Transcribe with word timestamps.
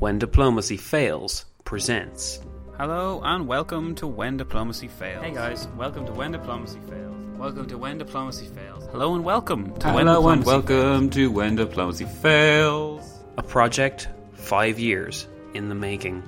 When 0.00 0.18
Diplomacy 0.18 0.78
Fails 0.78 1.44
presents. 1.64 2.40
Hello 2.78 3.20
and 3.22 3.46
welcome 3.46 3.94
to 3.96 4.06
When 4.06 4.38
Diplomacy 4.38 4.88
Fails. 4.88 5.22
Hey 5.22 5.34
guys, 5.34 5.68
welcome 5.76 6.06
to 6.06 6.12
When 6.12 6.32
Diplomacy 6.32 6.78
Fails. 6.88 7.14
Welcome 7.36 7.68
to 7.68 7.76
When 7.76 7.98
Diplomacy 7.98 8.46
Fails. 8.46 8.86
Hello 8.92 9.14
and 9.14 9.22
welcome 9.22 9.78
to 9.80 9.92
When 9.92 10.06
Hello 10.06 10.26
and 10.30 10.40
Diplomacy 10.40 10.74
welcome 10.74 11.10
to 11.10 11.30
When 11.30 11.54
Diplomacy 11.54 12.06
Fails. 12.06 13.20
A 13.36 13.42
project 13.42 14.08
five 14.32 14.78
years 14.78 15.28
in 15.52 15.68
the 15.68 15.74
making. 15.74 16.22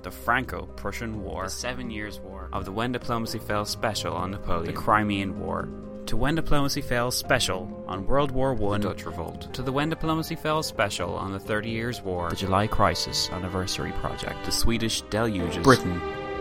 The 0.00 0.10
Franco-Prussian 0.10 1.22
War. 1.22 1.44
The 1.44 1.50
Seven 1.50 1.90
Years 1.90 2.18
War. 2.20 2.48
Of 2.54 2.64
the 2.64 2.72
When 2.72 2.92
Diplomacy 2.92 3.40
Fails 3.40 3.68
special 3.68 4.14
on 4.14 4.30
Napoleon. 4.30 4.74
The 4.74 4.80
Crimean 4.80 5.38
War. 5.38 5.68
To 6.08 6.16
When 6.16 6.36
Diplomacy 6.36 6.80
Fails 6.80 7.14
special 7.14 7.68
on 7.86 8.06
World 8.06 8.30
War 8.30 8.54
One. 8.54 8.80
Dutch 8.80 9.04
Revolt. 9.04 9.52
To 9.52 9.60
the 9.60 9.70
When 9.70 9.90
Diplomacy 9.90 10.36
Fails 10.36 10.66
special 10.66 11.14
on 11.14 11.32
the 11.32 11.38
Thirty 11.38 11.68
Years 11.68 12.00
War. 12.00 12.30
The 12.30 12.36
July 12.36 12.66
Crisis 12.66 13.28
Anniversary 13.28 13.92
Project. 14.00 14.42
The 14.46 14.50
Swedish 14.50 15.02
Deluges. 15.10 15.62
Britain 15.62 16.00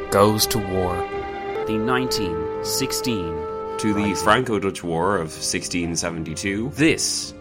goes 0.09 0.47
to 0.47 0.59
war. 0.59 0.95
The 1.67 1.77
1916 1.77 3.77
To 3.79 3.93
the 3.93 4.15
Franco 4.23 4.57
Dutch 4.57 4.85
War 4.85 5.15
of 5.15 5.33
1672. 5.33 6.71
This 6.73 7.33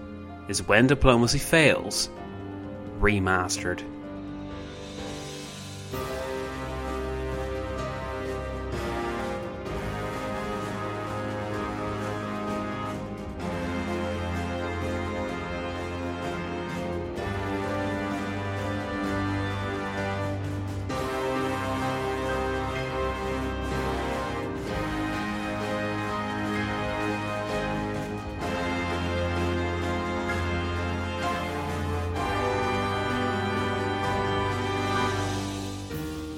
is 0.48 0.66
When 0.66 0.88
Diplomacy 0.88 1.38
Fails 1.38 2.10
Remastered. 2.98 3.84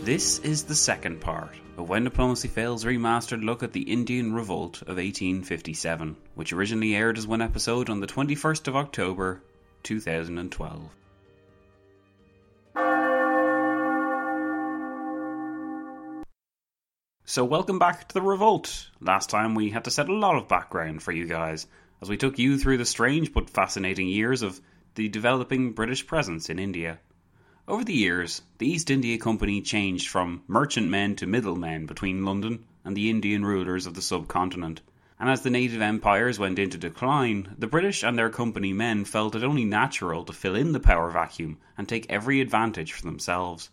This 0.09 0.39
is 0.39 0.65
the 0.65 0.75
second 0.75 1.21
part 1.21 1.55
of 1.77 1.91
When 1.91 2.05
Diplomacy 2.05 2.49
Fails 2.49 2.87
remastered 2.87 3.45
look 3.45 3.63
at 3.63 3.75
the 3.75 3.83
Indian 3.83 4.33
Revolt 4.33 4.81
of 4.81 4.97
1857, 4.97 6.17
which 6.35 6.55
originally 6.55 6.95
aired 6.95 7.19
as 7.19 7.27
one 7.27 7.43
episode 7.43 7.91
on 7.91 8.01
the 8.01 8.07
21st 8.07 8.69
of 8.69 8.77
October 8.77 9.43
2012. 9.83 10.89
So, 17.27 17.45
welcome 17.45 17.79
back 17.79 18.09
to 18.09 18.15
the 18.15 18.23
Revolt. 18.23 18.89
Last 19.03 19.29
time 19.29 19.55
we 19.55 19.69
had 19.69 19.85
to 19.85 19.91
set 19.91 20.09
a 20.09 20.15
lot 20.15 20.37
of 20.37 20.49
background 20.49 21.03
for 21.03 21.13
you 21.13 21.27
guys 21.27 21.67
as 22.01 22.09
we 22.09 22.17
took 22.17 22.39
you 22.39 22.57
through 22.57 22.79
the 22.79 22.87
strange 22.87 23.35
but 23.35 23.51
fascinating 23.51 24.09
years 24.09 24.41
of 24.41 24.59
the 24.95 25.11
developing 25.11 25.73
British 25.73 26.07
presence 26.07 26.49
in 26.49 26.59
India. 26.59 26.99
Over 27.69 27.85
the 27.85 27.93
years, 27.93 28.41
the 28.57 28.67
East 28.67 28.89
India 28.89 29.19
Company 29.19 29.61
changed 29.61 30.09
from 30.09 30.43
merchantmen 30.47 31.17
to 31.17 31.27
middlemen 31.27 31.85
between 31.85 32.25
London 32.25 32.65
and 32.83 32.97
the 32.97 33.11
Indian 33.11 33.45
rulers 33.45 33.85
of 33.85 33.93
the 33.93 34.01
subcontinent. 34.01 34.81
And 35.21 35.29
as 35.29 35.43
the 35.43 35.51
native 35.51 35.83
empires 35.83 36.39
went 36.39 36.59
into 36.59 36.79
decline, 36.79 37.55
the 37.59 37.67
British 37.67 38.03
and 38.03 38.19
their 38.19 38.31
company 38.31 38.73
men 38.73 39.05
felt 39.05 39.35
it 39.35 39.45
only 39.45 39.67
natural 39.67 40.25
to 40.25 40.33
fill 40.33 40.55
in 40.55 40.73
the 40.73 40.81
power 40.81 41.11
vacuum 41.11 41.59
and 41.77 41.87
take 41.87 42.07
every 42.09 42.41
advantage 42.41 42.95
for 42.95 43.03
themselves. 43.03 43.69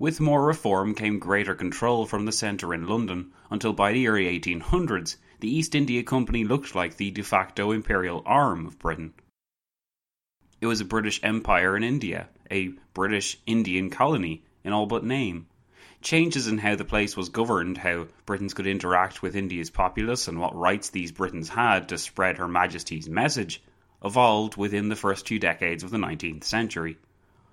With 0.00 0.18
more 0.18 0.44
reform 0.44 0.92
came 0.92 1.20
greater 1.20 1.54
control 1.54 2.06
from 2.06 2.24
the 2.24 2.32
centre 2.32 2.74
in 2.74 2.88
London, 2.88 3.30
until 3.52 3.72
by 3.72 3.92
the 3.92 4.08
early 4.08 4.36
1800s, 4.36 5.14
the 5.38 5.48
East 5.48 5.76
India 5.76 6.02
Company 6.02 6.42
looked 6.42 6.74
like 6.74 6.96
the 6.96 7.12
de 7.12 7.22
facto 7.22 7.70
imperial 7.70 8.24
arm 8.26 8.66
of 8.66 8.80
Britain. 8.80 9.14
It 10.60 10.66
was 10.66 10.80
a 10.80 10.84
British 10.84 11.18
Empire 11.24 11.76
in 11.76 11.82
India, 11.82 12.28
a 12.52 12.68
British 12.92 13.38
Indian 13.46 13.88
colony 13.88 14.44
in 14.62 14.74
all 14.74 14.84
but 14.84 15.02
name. 15.02 15.46
Changes 16.02 16.48
in 16.48 16.58
how 16.58 16.76
the 16.76 16.84
place 16.84 17.16
was 17.16 17.30
governed, 17.30 17.78
how 17.78 18.06
Britons 18.26 18.52
could 18.52 18.66
interact 18.66 19.22
with 19.22 19.34
India's 19.34 19.70
populace, 19.70 20.28
and 20.28 20.38
what 20.38 20.54
rights 20.54 20.90
these 20.90 21.12
Britons 21.12 21.48
had 21.48 21.88
to 21.88 21.96
spread 21.96 22.36
Her 22.36 22.48
Majesty's 22.48 23.08
message, 23.08 23.62
evolved 24.04 24.56
within 24.56 24.90
the 24.90 24.96
first 24.96 25.26
two 25.26 25.38
decades 25.38 25.82
of 25.82 25.90
the 25.90 25.96
19th 25.96 26.44
century. 26.44 26.98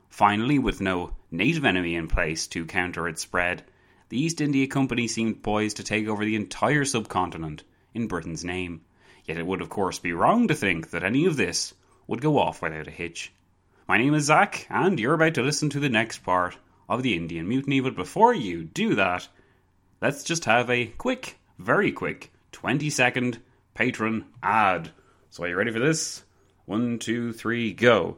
Finally, 0.10 0.60
with 0.60 0.82
no 0.82 1.16
native 1.32 1.64
enemy 1.64 1.96
in 1.96 2.10
place 2.10 2.48
to 2.48 2.66
counter 2.66 3.08
its 3.08 3.22
spread, 3.22 3.64
the 4.10 4.20
East 4.20 4.42
India 4.42 4.68
Company 4.68 5.08
seemed 5.08 5.44
poised 5.44 5.78
to 5.78 5.84
take 5.84 6.08
over 6.08 6.26
the 6.26 6.36
entire 6.36 6.84
subcontinent 6.84 7.64
in 7.94 8.08
Britain's 8.08 8.44
name. 8.44 8.82
Yet 9.24 9.38
it 9.38 9.48
would, 9.48 9.62
of 9.62 9.70
course, 9.70 10.00
be 10.00 10.12
wrong 10.12 10.50
to 10.50 10.56
think 10.56 10.90
that 10.90 11.04
any 11.04 11.26
of 11.26 11.38
this 11.38 11.74
would 12.06 12.20
go 12.20 12.38
off 12.38 12.62
without 12.62 12.88
a 12.88 12.92
hitch. 12.92 13.32
My 13.90 13.98
name 13.98 14.14
is 14.14 14.26
Zach, 14.26 14.68
and 14.70 15.00
you're 15.00 15.16
about 15.16 15.34
to 15.34 15.42
listen 15.42 15.72
to 15.72 15.80
the 15.80 15.90
next 15.90 16.20
part 16.20 16.56
of 16.88 17.02
the 17.02 17.16
Indian 17.16 17.48
Mutiny. 17.48 17.80
But 17.80 17.96
before 17.96 18.36
you 18.36 18.64
do 18.64 18.94
that, 18.94 19.28
let's 20.00 20.24
just 20.24 20.46
have 20.46 20.70
a 20.70 20.86
quick, 20.86 21.40
very 21.58 21.92
quick, 21.92 22.32
20 22.52 22.88
second 22.92 23.40
patron 23.74 24.26
ad. 24.44 24.92
So, 25.32 25.44
are 25.44 25.48
you 25.48 25.56
ready 25.56 25.72
for 25.72 25.80
this? 25.80 26.24
One, 26.68 27.00
two, 27.00 27.34
three, 27.34 27.74
go. 27.74 28.18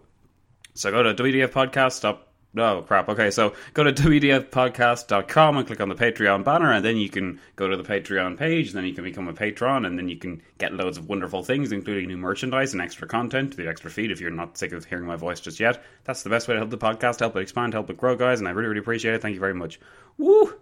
So, 0.74 0.92
go 0.92 1.04
to 1.04 1.14
WDF 1.14 1.52
Podcast. 1.52 1.94
Stop. 1.94 2.31
Oh, 2.58 2.82
crap. 2.82 3.08
Okay, 3.08 3.32
so 3.32 3.54
go 3.74 3.84
to 3.84 3.94
WDFpodcast.com 4.04 5.58
and 5.58 5.66
click 5.66 5.80
on 5.80 5.88
the 5.88 5.96
Patreon 5.96 6.44
banner, 6.44 6.74
and 6.74 6.84
then 6.84 6.98
you 6.98 7.08
can 7.10 7.40
go 7.56 7.70
to 7.70 7.78
the 7.78 7.84
Patreon 7.84 8.38
page, 8.38 8.68
and 8.68 8.76
then 8.76 8.86
you 8.86 8.94
can 8.94 9.06
become 9.06 9.30
a 9.30 9.34
patron, 9.34 9.86
and 9.86 9.98
then 9.98 10.10
you 10.10 10.18
can 10.18 10.42
get 10.58 10.74
loads 10.74 10.98
of 10.98 11.08
wonderful 11.08 11.44
things, 11.44 11.72
including 11.72 12.08
new 12.08 12.18
merchandise 12.18 12.74
and 12.74 12.82
extra 12.82 13.08
content, 13.08 13.52
to 13.52 13.58
the 13.58 13.70
extra 13.70 13.90
feed 13.90 14.12
if 14.12 14.20
you're 14.20 14.32
not 14.32 14.58
sick 14.58 14.74
of 14.74 14.84
hearing 14.84 15.06
my 15.06 15.16
voice 15.16 15.40
just 15.40 15.62
yet. 15.62 15.82
That's 16.04 16.24
the 16.24 16.30
best 16.30 16.50
way 16.50 16.56
to 16.56 16.60
help 16.60 16.72
the 16.72 16.78
podcast, 16.78 17.22
help 17.22 17.38
it 17.38 17.42
expand, 17.42 17.74
help 17.74 17.90
it 17.90 17.98
grow, 17.98 18.18
guys, 18.18 18.40
and 18.40 18.48
I 18.50 18.52
really, 18.52 18.68
really 18.68 18.82
appreciate 18.82 19.14
it. 19.14 19.22
Thank 19.22 19.36
you 19.36 19.40
very 19.40 19.54
much. 19.54 19.80
Woo! 20.18 20.54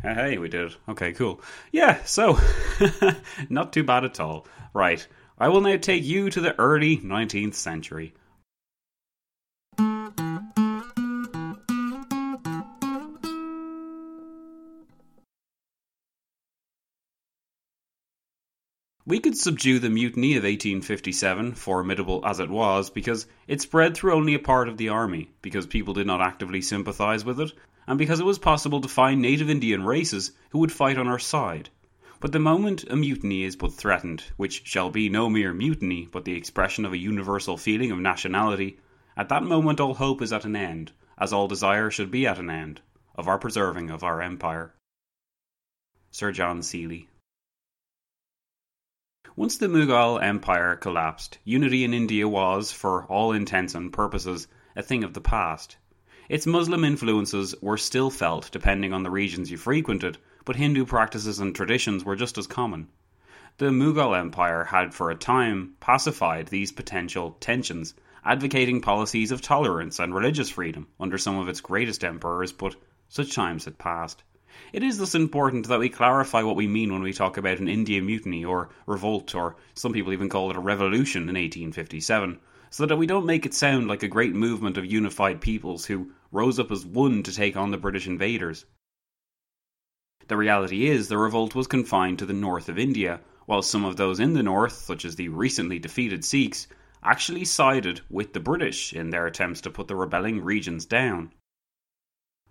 Hey, 0.00 0.14
hey, 0.14 0.38
we 0.38 0.48
did 0.48 0.70
it. 0.70 0.76
Okay, 0.88 1.12
cool. 1.12 1.42
Yeah, 1.72 2.02
so, 2.04 2.38
not 3.50 3.74
too 3.74 3.84
bad 3.84 4.04
at 4.04 4.18
all. 4.18 4.46
Right, 4.72 5.06
I 5.36 5.50
will 5.50 5.60
now 5.60 5.76
take 5.76 6.04
you 6.04 6.30
to 6.30 6.40
the 6.40 6.58
early 6.58 6.96
19th 6.96 7.54
century. 7.54 8.14
We 19.08 19.20
could 19.20 19.38
subdue 19.38 19.78
the 19.78 19.88
mutiny 19.88 20.32
of 20.32 20.42
1857, 20.42 21.54
formidable 21.54 22.20
as 22.26 22.40
it 22.40 22.50
was, 22.50 22.90
because 22.90 23.26
it 23.46 23.62
spread 23.62 23.96
through 23.96 24.12
only 24.12 24.34
a 24.34 24.38
part 24.38 24.68
of 24.68 24.76
the 24.76 24.90
army, 24.90 25.30
because 25.40 25.66
people 25.66 25.94
did 25.94 26.06
not 26.06 26.20
actively 26.20 26.60
sympathise 26.60 27.24
with 27.24 27.40
it, 27.40 27.54
and 27.86 27.98
because 27.98 28.20
it 28.20 28.26
was 28.26 28.38
possible 28.38 28.82
to 28.82 28.86
find 28.88 29.22
native 29.22 29.48
Indian 29.48 29.82
races 29.82 30.32
who 30.50 30.58
would 30.58 30.70
fight 30.70 30.98
on 30.98 31.08
our 31.08 31.18
side. 31.18 31.70
But 32.20 32.32
the 32.32 32.38
moment 32.38 32.84
a 32.90 32.96
mutiny 32.96 33.44
is 33.44 33.56
but 33.56 33.72
threatened, 33.72 34.24
which 34.36 34.66
shall 34.66 34.90
be 34.90 35.08
no 35.08 35.30
mere 35.30 35.54
mutiny, 35.54 36.06
but 36.12 36.26
the 36.26 36.36
expression 36.36 36.84
of 36.84 36.92
a 36.92 36.98
universal 36.98 37.56
feeling 37.56 37.90
of 37.90 37.98
nationality, 37.98 38.78
at 39.16 39.30
that 39.30 39.42
moment 39.42 39.80
all 39.80 39.94
hope 39.94 40.20
is 40.20 40.34
at 40.34 40.44
an 40.44 40.54
end, 40.54 40.92
as 41.16 41.32
all 41.32 41.48
desire 41.48 41.90
should 41.90 42.10
be 42.10 42.26
at 42.26 42.38
an 42.38 42.50
end, 42.50 42.82
of 43.14 43.26
our 43.26 43.38
preserving 43.38 43.88
of 43.88 44.04
our 44.04 44.20
empire. 44.20 44.74
Sir 46.10 46.30
John 46.30 46.60
Seeley. 46.62 47.08
Once 49.38 49.56
the 49.58 49.68
Mughal 49.68 50.20
Empire 50.20 50.74
collapsed, 50.74 51.38
unity 51.44 51.84
in 51.84 51.94
India 51.94 52.28
was, 52.28 52.72
for 52.72 53.04
all 53.04 53.30
intents 53.30 53.72
and 53.72 53.92
purposes, 53.92 54.48
a 54.74 54.82
thing 54.82 55.04
of 55.04 55.14
the 55.14 55.20
past. 55.20 55.76
Its 56.28 56.44
Muslim 56.44 56.82
influences 56.82 57.54
were 57.62 57.76
still 57.76 58.10
felt 58.10 58.50
depending 58.50 58.92
on 58.92 59.04
the 59.04 59.10
regions 59.12 59.48
you 59.48 59.56
frequented, 59.56 60.18
but 60.44 60.56
Hindu 60.56 60.84
practices 60.84 61.38
and 61.38 61.54
traditions 61.54 62.04
were 62.04 62.16
just 62.16 62.36
as 62.36 62.48
common. 62.48 62.88
The 63.58 63.66
Mughal 63.66 64.18
Empire 64.18 64.64
had 64.64 64.92
for 64.92 65.08
a 65.08 65.14
time 65.14 65.74
pacified 65.78 66.48
these 66.48 66.72
potential 66.72 67.36
tensions, 67.38 67.94
advocating 68.24 68.80
policies 68.80 69.30
of 69.30 69.40
tolerance 69.40 70.00
and 70.00 70.12
religious 70.12 70.50
freedom 70.50 70.88
under 70.98 71.16
some 71.16 71.38
of 71.38 71.48
its 71.48 71.60
greatest 71.60 72.02
emperors, 72.02 72.50
but 72.50 72.74
such 73.08 73.36
times 73.36 73.66
had 73.66 73.78
passed. 73.78 74.24
It 74.72 74.82
is 74.82 74.98
thus 74.98 75.14
important 75.14 75.68
that 75.68 75.78
we 75.78 75.88
clarify 75.88 76.42
what 76.42 76.56
we 76.56 76.66
mean 76.66 76.92
when 76.92 77.02
we 77.02 77.12
talk 77.12 77.36
about 77.36 77.58
an 77.58 77.68
Indian 77.68 78.04
mutiny 78.04 78.44
or 78.44 78.70
revolt, 78.86 79.34
or 79.34 79.56
some 79.74 79.92
people 79.92 80.12
even 80.12 80.28
call 80.28 80.50
it 80.50 80.56
a 80.56 80.60
revolution 80.60 81.22
in 81.22 81.36
1857, 81.36 82.38
so 82.70 82.86
that 82.86 82.96
we 82.96 83.06
don't 83.06 83.26
make 83.26 83.46
it 83.46 83.54
sound 83.54 83.88
like 83.88 84.02
a 84.02 84.08
great 84.08 84.34
movement 84.34 84.76
of 84.76 84.84
unified 84.84 85.40
peoples 85.40 85.86
who 85.86 86.12
rose 86.32 86.58
up 86.58 86.70
as 86.70 86.84
one 86.84 87.22
to 87.22 87.32
take 87.32 87.56
on 87.56 87.70
the 87.70 87.78
British 87.78 88.06
invaders. 88.06 88.66
The 90.26 90.36
reality 90.36 90.86
is 90.86 91.08
the 91.08 91.16
revolt 91.16 91.54
was 91.54 91.66
confined 91.66 92.18
to 92.18 92.26
the 92.26 92.34
north 92.34 92.68
of 92.68 92.78
India, 92.78 93.20
while 93.46 93.62
some 93.62 93.84
of 93.84 93.96
those 93.96 94.20
in 94.20 94.34
the 94.34 94.42
north, 94.42 94.74
such 94.74 95.06
as 95.06 95.16
the 95.16 95.30
recently 95.30 95.78
defeated 95.78 96.22
Sikhs, 96.24 96.68
actually 97.02 97.46
sided 97.46 98.02
with 98.10 98.34
the 98.34 98.40
British 98.40 98.92
in 98.92 99.08
their 99.08 99.26
attempts 99.26 99.62
to 99.62 99.70
put 99.70 99.88
the 99.88 99.96
rebelling 99.96 100.44
regions 100.44 100.84
down. 100.84 101.32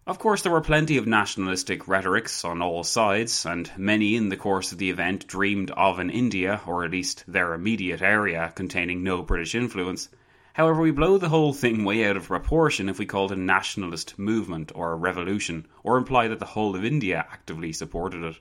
Of 0.07 0.19
course, 0.19 0.42
there 0.42 0.54
were 0.54 0.62
plenty 0.62 0.95
of 0.95 1.06
nationalistic 1.06 1.86
rhetorics 1.86 2.45
on 2.45 2.62
all 2.62 2.86
sides, 2.86 3.45
and 3.45 3.69
many 3.77 4.15
in 4.15 4.30
the 4.30 4.38
course 4.38 4.71
of 4.71 4.77
the 4.77 4.89
event 4.89 5.27
dreamed 5.27 5.69
of 5.71 6.00
an 6.00 6.09
India, 6.09 6.62
or 6.65 6.86
at 6.86 6.92
least 6.92 7.25
their 7.27 7.54
immediate 7.54 8.01
area, 8.01 8.54
containing 8.56 9.04
no 9.04 9.21
British 9.21 9.54
influence. 9.54 10.07
However, 10.54 10.80
we 10.80 10.92
blow 10.92 11.18
the 11.18 11.27
whole 11.27 11.51
thing 11.51 11.83
way 11.83 12.06
out 12.06 12.15
of 12.15 12.27
proportion 12.27 12.88
if 12.88 12.98
we 12.98 13.06
call 13.06 13.25
it 13.25 13.38
a 13.38 13.42
nationalist 13.42 14.18
movement 14.18 14.71
or 14.74 14.94
a 14.94 14.95
revolution, 14.95 15.68
or 15.83 15.98
imply 15.98 16.30
that 16.30 16.39
the 16.39 16.45
whole 16.45 16.77
of 16.77 16.86
India 16.86 17.18
actively 17.30 17.74
supported 17.74 18.24
it. 18.24 18.38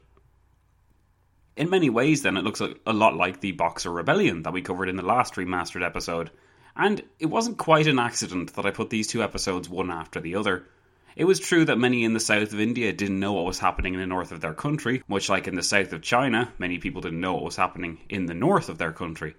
In 1.56 1.68
many 1.68 1.90
ways, 1.90 2.22
then, 2.22 2.36
it 2.36 2.44
looks 2.44 2.60
a 2.60 2.92
lot 2.92 3.16
like 3.16 3.40
the 3.40 3.50
Boxer 3.50 3.90
Rebellion 3.90 4.44
that 4.44 4.52
we 4.52 4.62
covered 4.62 4.88
in 4.88 4.94
the 4.94 5.02
last 5.02 5.34
remastered 5.34 5.84
episode, 5.84 6.30
and 6.76 7.02
it 7.18 7.26
wasn't 7.26 7.58
quite 7.58 7.88
an 7.88 7.98
accident 7.98 8.54
that 8.54 8.66
I 8.66 8.70
put 8.70 8.88
these 8.90 9.08
two 9.08 9.20
episodes 9.20 9.68
one 9.68 9.90
after 9.90 10.20
the 10.20 10.36
other. 10.36 10.68
It 11.16 11.24
was 11.24 11.40
true 11.40 11.64
that 11.64 11.78
many 11.78 12.04
in 12.04 12.12
the 12.12 12.20
south 12.20 12.52
of 12.52 12.60
India 12.60 12.92
didn't 12.92 13.18
know 13.18 13.32
what 13.32 13.46
was 13.46 13.58
happening 13.58 13.94
in 13.94 14.00
the 14.00 14.06
north 14.06 14.32
of 14.32 14.42
their 14.42 14.52
country, 14.52 15.02
much 15.08 15.30
like 15.30 15.48
in 15.48 15.54
the 15.54 15.62
south 15.62 15.94
of 15.94 16.02
China, 16.02 16.52
many 16.58 16.76
people 16.76 17.00
didn't 17.00 17.22
know 17.22 17.32
what 17.32 17.44
was 17.44 17.56
happening 17.56 18.00
in 18.10 18.26
the 18.26 18.34
north 18.34 18.68
of 18.68 18.76
their 18.76 18.92
country. 18.92 19.34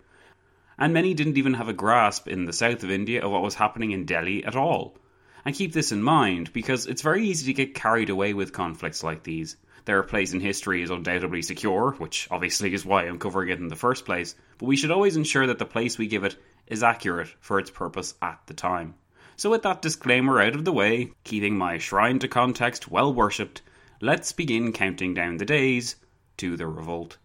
And 0.79 0.91
many 0.91 1.13
didn't 1.13 1.37
even 1.37 1.53
have 1.53 1.67
a 1.67 1.73
grasp 1.73 2.27
in 2.27 2.45
the 2.45 2.51
south 2.51 2.83
of 2.83 2.89
India 2.89 3.23
of 3.23 3.29
what 3.29 3.43
was 3.43 3.53
happening 3.53 3.91
in 3.91 4.05
Delhi 4.05 4.43
at 4.43 4.55
all. 4.55 4.97
And 5.45 5.53
keep 5.53 5.71
this 5.71 5.91
in 5.91 6.01
mind 6.01 6.51
because 6.51 6.87
it's 6.87 7.03
very 7.03 7.27
easy 7.27 7.45
to 7.45 7.53
get 7.53 7.75
carried 7.75 8.09
away 8.09 8.33
with 8.33 8.53
conflicts 8.53 9.03
like 9.03 9.21
these. 9.21 9.55
Their 9.85 10.01
place 10.01 10.33
in 10.33 10.39
history 10.39 10.81
is 10.81 10.89
undoubtedly 10.89 11.43
secure, 11.43 11.91
which 11.99 12.27
obviously 12.31 12.73
is 12.73 12.87
why 12.87 13.03
I'm 13.03 13.19
covering 13.19 13.49
it 13.49 13.59
in 13.59 13.67
the 13.67 13.75
first 13.75 14.03
place, 14.03 14.33
but 14.57 14.65
we 14.65 14.77
should 14.77 14.89
always 14.89 15.15
ensure 15.15 15.45
that 15.45 15.59
the 15.59 15.65
place 15.65 15.99
we 15.99 16.07
give 16.07 16.23
it 16.23 16.37
is 16.65 16.81
accurate 16.81 17.35
for 17.39 17.59
its 17.59 17.69
purpose 17.69 18.15
at 18.19 18.39
the 18.47 18.55
time. 18.55 18.95
So, 19.39 19.51
with 19.51 19.61
that 19.61 19.83
disclaimer 19.83 20.41
out 20.41 20.55
of 20.55 20.65
the 20.65 20.73
way, 20.73 21.11
keeping 21.23 21.59
my 21.59 21.77
shrine 21.77 22.17
to 22.19 22.27
context 22.27 22.89
well 22.89 23.13
worshipped, 23.13 23.61
let's 24.01 24.31
begin 24.31 24.73
counting 24.73 25.13
down 25.13 25.37
the 25.37 25.45
days 25.45 25.95
to 26.37 26.57
the 26.57 26.65
revolt. 26.65 27.17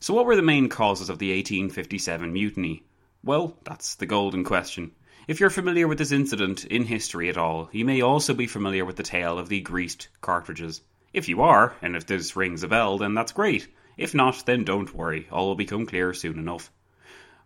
So, 0.00 0.12
what 0.12 0.26
were 0.26 0.34
the 0.34 0.42
main 0.42 0.68
causes 0.68 1.08
of 1.08 1.20
the 1.20 1.30
1857 1.30 2.32
mutiny? 2.32 2.82
Well, 3.22 3.56
that's 3.62 3.94
the 3.94 4.06
golden 4.06 4.42
question. 4.42 4.90
If 5.28 5.38
you're 5.38 5.50
familiar 5.50 5.86
with 5.86 5.98
this 5.98 6.10
incident 6.10 6.64
in 6.64 6.86
history 6.86 7.28
at 7.28 7.38
all, 7.38 7.68
you 7.70 7.84
may 7.84 8.00
also 8.00 8.34
be 8.34 8.48
familiar 8.48 8.84
with 8.84 8.96
the 8.96 9.04
tale 9.04 9.38
of 9.38 9.48
the 9.48 9.60
greased 9.60 10.08
cartridges. 10.20 10.80
If 11.12 11.28
you 11.28 11.42
are, 11.42 11.76
and 11.80 11.94
if 11.94 12.06
this 12.06 12.34
rings 12.34 12.64
a 12.64 12.68
bell, 12.68 12.98
then 12.98 13.14
that's 13.14 13.30
great. 13.30 13.68
If 13.96 14.16
not, 14.16 14.44
then 14.46 14.64
don't 14.64 14.92
worry, 14.92 15.28
all 15.30 15.46
will 15.46 15.54
become 15.54 15.86
clear 15.86 16.12
soon 16.12 16.40
enough. 16.40 16.72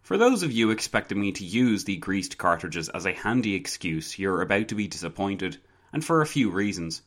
For 0.08 0.16
those 0.16 0.42
of 0.42 0.50
you 0.50 0.70
expecting 0.70 1.20
me 1.20 1.32
to 1.32 1.44
use 1.44 1.84
the 1.84 1.98
greased 1.98 2.38
cartridges 2.38 2.88
as 2.88 3.04
a 3.04 3.12
handy 3.12 3.54
excuse, 3.54 4.18
you're 4.18 4.40
about 4.40 4.68
to 4.68 4.74
be 4.74 4.88
disappointed, 4.88 5.58
and 5.92 6.02
for 6.02 6.22
a 6.22 6.26
few 6.26 6.48
reasons. 6.48 7.02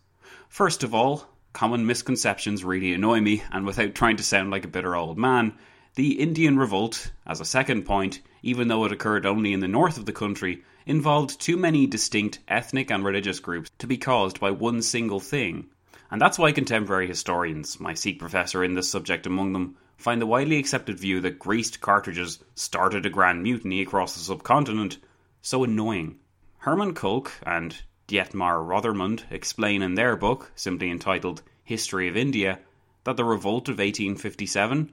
First 0.50 0.84
of 0.84 0.94
all, 0.94 1.28
common 1.52 1.88
misconceptions 1.88 2.64
really 2.64 2.94
annoy 2.94 3.20
me, 3.20 3.42
and 3.52 3.66
without 3.66 3.96
trying 3.96 4.18
to 4.18 4.24
sound 4.24 4.52
like 4.52 4.66
a 4.66 4.68
bitter 4.68 4.96
old 4.96 5.18
man, 5.18 5.54
the 5.96 6.20
Indian 6.20 6.60
Revolt, 6.60 7.12
as 7.26 7.42
a 7.42 7.44
second 7.44 7.88
point, 7.88 8.22
even 8.44 8.68
though 8.68 8.86
it 8.86 8.92
occurred 8.92 9.26
only 9.26 9.52
in 9.52 9.62
the 9.62 9.68
north 9.68 9.98
of 9.98 10.06
the 10.06 10.14
country, 10.14 10.62
involved 10.86 11.42
too 11.42 11.58
many 11.58 11.88
distinct 11.88 12.38
ethnic 12.48 12.92
and 12.92 13.04
religious 13.04 13.40
groups 13.40 13.72
to 13.80 13.88
be 13.88 13.98
caused 13.98 14.40
by 14.40 14.52
one 14.52 14.84
single 14.84 15.20
thing. 15.20 15.72
And 16.12 16.22
that's 16.22 16.38
why 16.38 16.52
contemporary 16.52 17.08
historians, 17.08 17.80
my 17.80 17.96
Sikh 17.96 18.20
professor 18.20 18.64
in 18.64 18.76
this 18.76 18.92
subject 18.92 19.26
among 19.26 19.54
them, 19.54 19.78
find 20.02 20.22
the 20.22 20.28
widely 20.28 20.58
accepted 20.58 21.00
view 21.00 21.22
that 21.22 21.40
greased 21.40 21.80
cartridges 21.80 22.40
started 22.56 23.06
a 23.06 23.10
grand 23.10 23.44
mutiny 23.44 23.82
across 23.82 24.14
the 24.14 24.20
subcontinent 24.20 24.98
so 25.42 25.64
annoying. 25.64 26.18
Hermann 26.60 26.94
Kulke 26.94 27.32
and 27.46 27.82
Dietmar 28.08 28.64
Rothermund 28.64 29.24
explain 29.32 29.82
in 29.82 29.96
their 29.96 30.16
book, 30.16 30.52
simply 30.56 30.90
entitled 30.90 31.42
History 31.64 32.08
of 32.08 32.18
India, 32.18 32.60
that 33.04 33.18
the 33.18 33.24
revolt 33.24 33.70
of 33.70 33.80
1857 33.80 34.92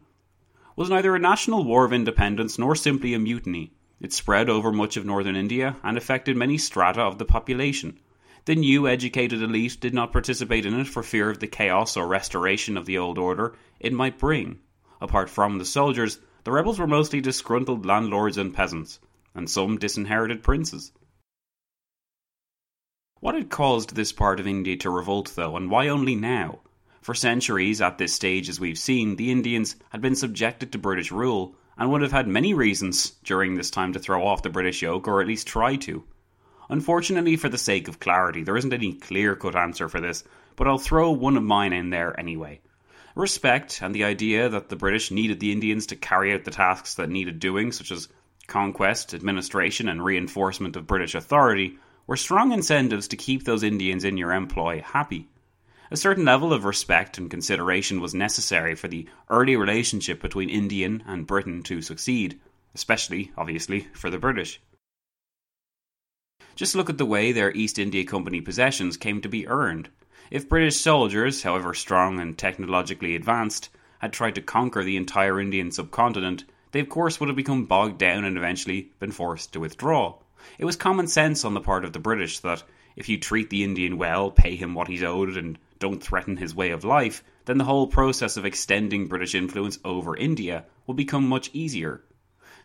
was 0.77 0.89
neither 0.89 1.17
a 1.17 1.19
national 1.19 1.65
war 1.65 1.85
of 1.85 1.93
independence 1.93 2.59
nor 2.59 2.77
simply 2.77 3.13
a 3.13 3.19
mutiny. 3.19 3.73
It 4.01 4.13
spread 4.13 4.49
over 4.49 4.71
much 4.71 4.97
of 4.97 5.05
northern 5.05 5.35
India 5.35 5.77
and 5.83 5.99
affected 5.99 6.37
many 6.37 6.57
strata 6.57 7.01
of 7.01 7.19
the 7.19 7.25
population. 7.25 7.99
The 8.45 8.55
new 8.55 8.87
educated 8.87 9.43
elite 9.43 9.79
did 9.81 9.93
not 9.93 10.13
participate 10.13 10.65
in 10.65 10.79
it 10.79 10.87
for 10.87 11.03
fear 11.03 11.29
of 11.31 11.41
the 11.41 11.49
chaos 11.49 11.97
or 11.97 12.07
restoration 12.07 12.77
of 12.77 12.87
the 12.87 12.99
old 12.99 13.19
order 13.19 13.57
it 13.81 13.93
might 13.93 14.19
bring. 14.19 14.61
Apart 15.01 15.31
from 15.31 15.59
the 15.59 15.65
soldiers, 15.65 16.19
the 16.45 16.53
rebels 16.53 16.79
were 16.79 16.87
mostly 16.87 17.21
disgruntled 17.21 17.87
landlords 17.87 18.37
and 18.37 18.55
peasants, 18.55 19.01
and 19.35 19.49
some 19.49 19.79
disinherited 19.79 20.43
princes. 20.43 20.93
What 23.21 23.35
had 23.35 23.51
caused 23.51 23.95
this 23.95 24.13
part 24.13 24.41
of 24.41 24.47
India 24.47 24.77
to 24.77 24.91
revolt, 24.91 25.33
though, 25.35 25.57
and 25.57 25.71
why 25.71 25.89
only 25.89 26.15
now? 26.15 26.61
For 27.01 27.15
centuries, 27.15 27.81
at 27.81 27.99
this 27.99 28.13
stage, 28.13 28.49
as 28.49 28.61
we've 28.61 28.79
seen, 28.79 29.17
the 29.17 29.31
Indians 29.31 29.77
had 29.91 30.01
been 30.01 30.15
subjected 30.15 30.73
to 30.73 30.79
British 30.79 31.11
rule 31.11 31.55
and 31.77 31.91
would 31.91 32.03
have 32.03 32.13
had 32.13 32.29
many 32.29 32.55
reasons 32.55 33.11
during 33.25 33.55
this 33.55 33.71
time 33.71 33.93
to 33.93 33.99
throw 33.99 34.27
off 34.27 34.43
the 34.43 34.51
British 34.51 34.83
yoke, 34.83 35.07
or 35.09 35.21
at 35.21 35.27
least 35.27 35.47
try 35.47 35.77
to. 35.77 36.05
Unfortunately, 36.69 37.37
for 37.37 37.49
the 37.49 37.57
sake 37.57 37.89
of 37.89 38.01
clarity, 38.01 38.43
there 38.43 38.57
isn't 38.57 38.73
any 38.73 38.93
clear 38.93 39.35
cut 39.37 39.57
answer 39.57 39.89
for 39.89 40.01
this, 40.01 40.25
but 40.55 40.67
I'll 40.67 40.79
throw 40.79 41.11
one 41.11 41.37
of 41.37 41.43
mine 41.43 41.73
in 41.73 41.91
there 41.91 42.19
anyway. 42.19 42.61
Respect 43.19 43.83
and 43.83 43.93
the 43.93 44.05
idea 44.05 44.49
that 44.49 44.69
the 44.69 44.77
British 44.77 45.11
needed 45.11 45.41
the 45.41 45.51
Indians 45.51 45.87
to 45.87 45.97
carry 45.97 46.33
out 46.33 46.45
the 46.45 46.53
tasks 46.53 46.95
that 46.95 47.11
needed 47.11 47.41
doing, 47.41 47.73
such 47.73 47.91
as 47.91 48.07
conquest, 48.47 49.13
administration, 49.13 49.89
and 49.89 50.05
reinforcement 50.05 50.77
of 50.77 50.87
British 50.87 51.17
authority, 51.17 51.81
were 52.07 52.17
strong 52.17 52.53
incentives 52.53 53.09
to 53.09 53.17
keep 53.17 53.43
those 53.43 53.65
Indians 53.65 54.05
in 54.05 54.17
your 54.17 54.33
employ 54.33 54.83
happy. 54.83 55.27
A 55.91 55.97
certain 55.97 56.25
level 56.25 56.53
of 56.53 56.65
respect 56.65 57.19
and 57.19 57.29
consideration 57.29 58.01
was 58.01 58.15
necessary 58.15 58.77
for 58.77 58.87
the 58.87 59.09
early 59.29 59.57
relationship 59.57 60.23
between 60.23 60.49
Indian 60.49 61.03
and 61.05 61.27
Britain 61.27 61.65
to 61.65 61.83
succeed, 61.83 62.39
especially, 62.77 63.33
obviously, 63.37 63.89
for 63.95 64.11
the 64.11 64.19
British. 64.21 64.61
Just 66.55 66.77
look 66.77 66.89
at 66.89 66.99
the 66.99 67.05
way 67.05 67.33
their 67.33 67.51
East 67.51 67.81
India 67.81 68.05
Company 68.05 68.41
possessions 68.41 68.97
came 68.97 69.21
to 69.23 69.29
be 69.29 69.49
earned. 69.49 69.89
If 70.31 70.49
British 70.49 70.77
soldiers, 70.77 71.43
however 71.43 71.73
strong 71.73 72.21
and 72.21 72.37
technologically 72.37 73.15
advanced, 73.15 73.71
had 74.01 74.13
tried 74.13 74.35
to 74.35 74.43
conquer 74.43 74.85
the 74.85 74.99
entire 74.99 75.41
Indian 75.41 75.71
subcontinent, 75.71 76.45
they 76.73 76.81
of 76.81 76.91
course 76.91 77.19
would 77.19 77.31
have 77.31 77.37
become 77.37 77.65
bogged 77.65 77.97
down 77.97 78.25
and 78.25 78.37
eventually 78.37 78.93
been 78.99 79.11
forced 79.11 79.55
to 79.55 79.61
withdraw. 79.61 80.17
It 80.59 80.67
was 80.67 80.77
common 80.77 81.07
sense 81.07 81.47
on 81.47 81.55
the 81.55 81.63
part 81.63 81.83
of 81.83 81.95
the 81.95 81.99
British 81.99 82.41
that 82.41 82.63
if 82.95 83.09
you 83.09 83.19
treat 83.19 83.49
the 83.49 83.65
Indian 83.65 83.97
well, 83.97 84.31
pay 84.31 84.55
him 84.55 84.75
what 84.75 84.89
he's 84.89 85.03
owed, 85.03 85.35
and 85.37 85.59
don't 85.79 86.03
threaten 86.03 86.37
his 86.37 86.55
way 86.55 86.71
of 86.73 86.85
life, 86.85 87.25
then 87.47 87.57
the 87.57 87.65
whole 87.65 87.87
process 87.87 88.37
of 88.37 88.45
extending 88.45 89.07
British 89.07 89.35
influence 89.35 89.79
over 89.83 90.15
India 90.15 90.67
will 90.87 90.95
become 90.95 91.27
much 91.27 91.49
easier. 91.55 92.03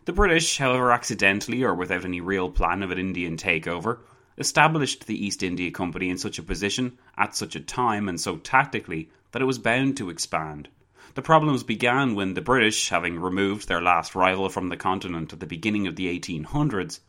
The 0.04 0.12
British, 0.12 0.58
however 0.58 0.92
accidentally 0.92 1.62
or 1.62 1.74
without 1.74 2.04
any 2.04 2.20
real 2.20 2.50
plan 2.50 2.82
of 2.82 2.90
an 2.90 2.98
Indian 2.98 3.38
takeover, 3.38 4.00
established 4.36 5.06
the 5.06 5.24
East 5.24 5.42
India 5.42 5.70
Company 5.70 6.10
in 6.10 6.18
such 6.18 6.38
a 6.38 6.42
position, 6.42 6.98
at 7.16 7.36
such 7.36 7.54
a 7.54 7.60
time, 7.60 8.08
and 8.08 8.20
so 8.20 8.36
tactically, 8.36 9.10
that 9.32 9.42
it 9.42 9.46
was 9.46 9.58
bound 9.58 9.96
to 9.96 10.10
expand. 10.10 10.68
The 11.14 11.22
problems 11.22 11.62
began 11.62 12.14
when 12.14 12.34
the 12.34 12.40
British, 12.40 12.88
having 12.88 13.20
removed 13.20 13.68
their 13.68 13.80
last 13.80 14.14
rival 14.14 14.48
from 14.48 14.68
the 14.68 14.76
continent 14.76 15.32
at 15.32 15.40
the 15.40 15.46
beginning 15.46 15.86
of 15.86 15.96
the 15.96 16.06
1800s, 16.18 17.00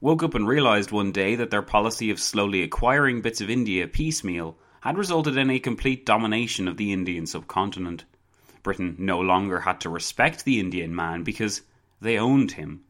woke 0.00 0.22
up 0.22 0.34
and 0.34 0.48
realised 0.48 0.90
one 0.90 1.12
day 1.12 1.34
that 1.34 1.50
their 1.50 1.62
policy 1.62 2.10
of 2.10 2.18
slowly 2.18 2.62
acquiring 2.62 3.20
bits 3.20 3.40
of 3.40 3.50
India 3.50 3.86
piecemeal 3.86 4.56
had 4.80 4.98
resulted 4.98 5.36
in 5.36 5.50
a 5.50 5.58
complete 5.58 6.04
domination 6.04 6.66
of 6.66 6.76
the 6.76 6.92
Indian 6.92 7.26
subcontinent. 7.26 8.04
Britain 8.62 8.96
no 8.98 9.20
longer 9.20 9.60
had 9.60 9.80
to 9.80 9.88
respect 9.88 10.44
the 10.44 10.58
Indian 10.58 10.94
man 10.94 11.22
because 11.22 11.62
they 12.00 12.18
owned 12.18 12.52
him. 12.52 12.82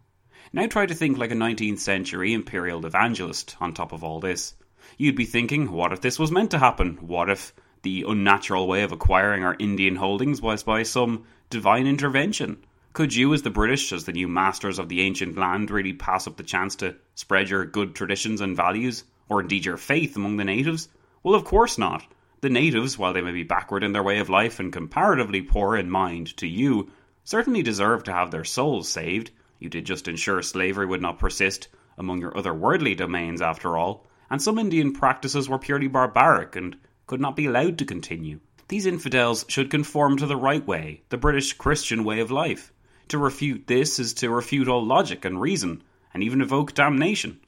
Now 0.53 0.67
try 0.67 0.87
to 0.87 0.95
think 0.95 1.19
like 1.19 1.31
a 1.31 1.35
19th 1.35 1.79
century 1.79 2.33
imperial 2.33 2.85
evangelist 2.85 3.57
on 3.61 3.73
top 3.73 3.93
of 3.93 4.05
all 4.05 4.21
this. 4.21 4.55
You'd 4.99 5.17
be 5.17 5.25
thinking, 5.25 5.73
what 5.73 5.93
if 5.93 6.01
this 6.01 6.19
was 6.19 6.31
meant 6.31 6.51
to 6.51 6.59
happen? 6.59 6.99
What 7.01 7.31
if 7.31 7.55
the 7.83 8.05
unnatural 8.07 8.69
way 8.69 8.83
of 8.83 8.93
acquiring 8.93 9.45
our 9.45 9.57
Indian 9.59 9.97
holdings 9.97 10.41
was 10.41 10.63
by 10.63 10.85
some 10.85 11.25
divine 11.51 11.87
intervention. 11.87 12.65
Could 12.93 13.15
you, 13.15 13.35
as 13.35 13.43
the 13.43 13.51
British, 13.51 13.93
as 13.93 14.05
the 14.05 14.13
new 14.13 14.29
masters 14.29 14.79
of 14.79 14.89
the 14.89 15.01
ancient 15.01 15.37
land, 15.37 15.71
really 15.71 15.93
pass 15.93 16.27
up 16.29 16.37
the 16.37 16.45
chance 16.45 16.77
to 16.77 16.95
spread 17.15 17.49
your 17.49 17.65
good 17.65 17.95
traditions 17.95 18.41
and 18.41 18.57
values, 18.57 19.03
or 19.29 19.41
indeed 19.41 19.65
your 19.65 19.77
faith 19.77 20.15
among 20.15 20.37
the 20.37 20.45
natives? 20.45 20.89
Well, 21.23 21.35
of 21.35 21.45
course 21.45 21.77
not. 21.77 22.07
The 22.41 22.51
natives, 22.51 22.97
while 22.97 23.13
they 23.13 23.21
may 23.21 23.33
be 23.33 23.43
backward 23.43 23.83
in 23.83 23.93
their 23.93 24.03
way 24.03 24.19
of 24.19 24.29
life 24.29 24.61
and 24.61 24.73
comparatively 24.73 25.43
poor 25.43 25.77
in 25.77 25.91
mind 25.91 26.37
to 26.37 26.47
you, 26.47 26.91
certainly 27.25 27.63
deserve 27.63 28.05
to 28.05 28.13
have 28.13 28.31
their 28.31 28.45
souls 28.45 28.89
saved. 28.89 29.31
You 29.63 29.69
did 29.69 29.87
just 29.87 30.09
ensure 30.09 30.43
slavery 30.43 30.87
would 30.87 31.01
not 31.01 31.21
persist 31.21 31.69
among 31.97 32.21
your 32.21 32.37
other 32.37 32.53
worldly 32.53 32.97
domains, 32.97 33.41
after 33.41 33.79
all, 33.79 34.05
and 34.29 34.43
some 34.43 34.59
Indian 34.59 34.93
practices 34.93 35.49
were 35.49 35.57
purely 35.57 35.87
barbaric 35.87 36.57
and 36.57 36.77
could 37.07 37.21
not 37.21 37.37
be 37.37 37.47
allowed 37.47 37.79
to 37.79 37.85
continue. 37.85 38.41
These 38.67 38.87
infidels 38.87 39.45
should 39.47 39.71
conform 39.71 40.17
to 40.17 40.27
the 40.27 40.37
right 40.37 40.67
way, 40.67 41.05
the 41.11 41.17
British 41.17 41.53
Christian 41.53 42.03
way 42.03 42.19
of 42.19 42.33
life. 42.33 42.73
To 43.07 43.19
refute 43.19 43.69
this 43.69 44.01
is 44.01 44.15
to 44.15 44.31
refute 44.31 44.67
all 44.67 44.85
logic 44.85 45.25
and 45.25 45.41
reason, 45.41 45.85
and 46.13 46.25
even 46.25 46.41
evoke 46.41 46.75
damnation. 46.75 47.39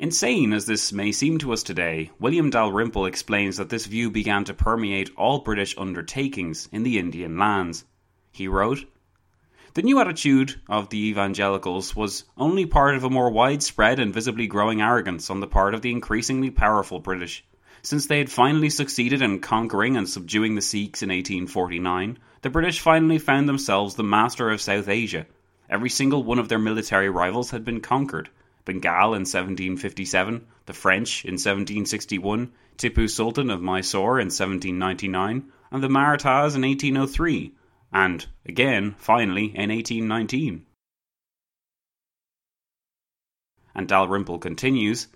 Insane 0.00 0.52
as 0.52 0.66
this 0.66 0.92
may 0.92 1.12
seem 1.12 1.38
to 1.38 1.52
us 1.52 1.62
today, 1.62 2.10
William 2.18 2.50
Dalrymple 2.50 3.06
explains 3.06 3.58
that 3.58 3.68
this 3.68 3.86
view 3.86 4.10
began 4.10 4.42
to 4.46 4.54
permeate 4.54 5.12
all 5.16 5.38
British 5.38 5.78
undertakings 5.78 6.68
in 6.72 6.82
the 6.82 6.98
Indian 6.98 7.38
lands. 7.38 7.84
He 8.32 8.48
wrote, 8.48 8.86
the 9.74 9.82
new 9.82 10.00
attitude 10.00 10.60
of 10.68 10.88
the 10.88 10.98
evangelicals 11.10 11.94
was 11.94 12.24
only 12.36 12.66
part 12.66 12.96
of 12.96 13.04
a 13.04 13.10
more 13.10 13.30
widespread 13.30 14.00
and 14.00 14.12
visibly 14.12 14.48
growing 14.48 14.82
arrogance 14.82 15.30
on 15.30 15.38
the 15.38 15.46
part 15.46 15.74
of 15.74 15.82
the 15.82 15.92
increasingly 15.92 16.50
powerful 16.50 16.98
British. 16.98 17.44
Since 17.80 18.06
they 18.06 18.18
had 18.18 18.32
finally 18.32 18.68
succeeded 18.68 19.22
in 19.22 19.38
conquering 19.38 19.96
and 19.96 20.08
subduing 20.08 20.56
the 20.56 20.60
Sikhs 20.60 21.04
in 21.04 21.10
1849, 21.10 22.18
the 22.42 22.50
British 22.50 22.80
finally 22.80 23.18
found 23.18 23.48
themselves 23.48 23.94
the 23.94 24.02
master 24.02 24.50
of 24.50 24.60
South 24.60 24.88
Asia. 24.88 25.26
Every 25.68 25.88
single 25.88 26.24
one 26.24 26.40
of 26.40 26.48
their 26.48 26.58
military 26.58 27.08
rivals 27.08 27.52
had 27.52 27.64
been 27.64 27.80
conquered. 27.80 28.28
Bengal 28.64 29.14
in 29.14 29.22
1757, 29.22 30.46
the 30.66 30.72
French 30.72 31.24
in 31.24 31.34
1761, 31.34 32.50
Tipu 32.76 33.08
Sultan 33.08 33.50
of 33.50 33.62
Mysore 33.62 34.18
in 34.18 34.26
1799, 34.26 35.44
and 35.70 35.82
the 35.82 35.88
Marathas 35.88 36.56
in 36.56 36.62
1803 36.62 37.52
and 37.92 38.26
again, 38.46 38.94
finally, 38.98 39.46
in 39.46 39.70
1819. 39.70 40.64
And 43.74 43.88
Dalrymple 43.88 44.38
continues 44.38 45.08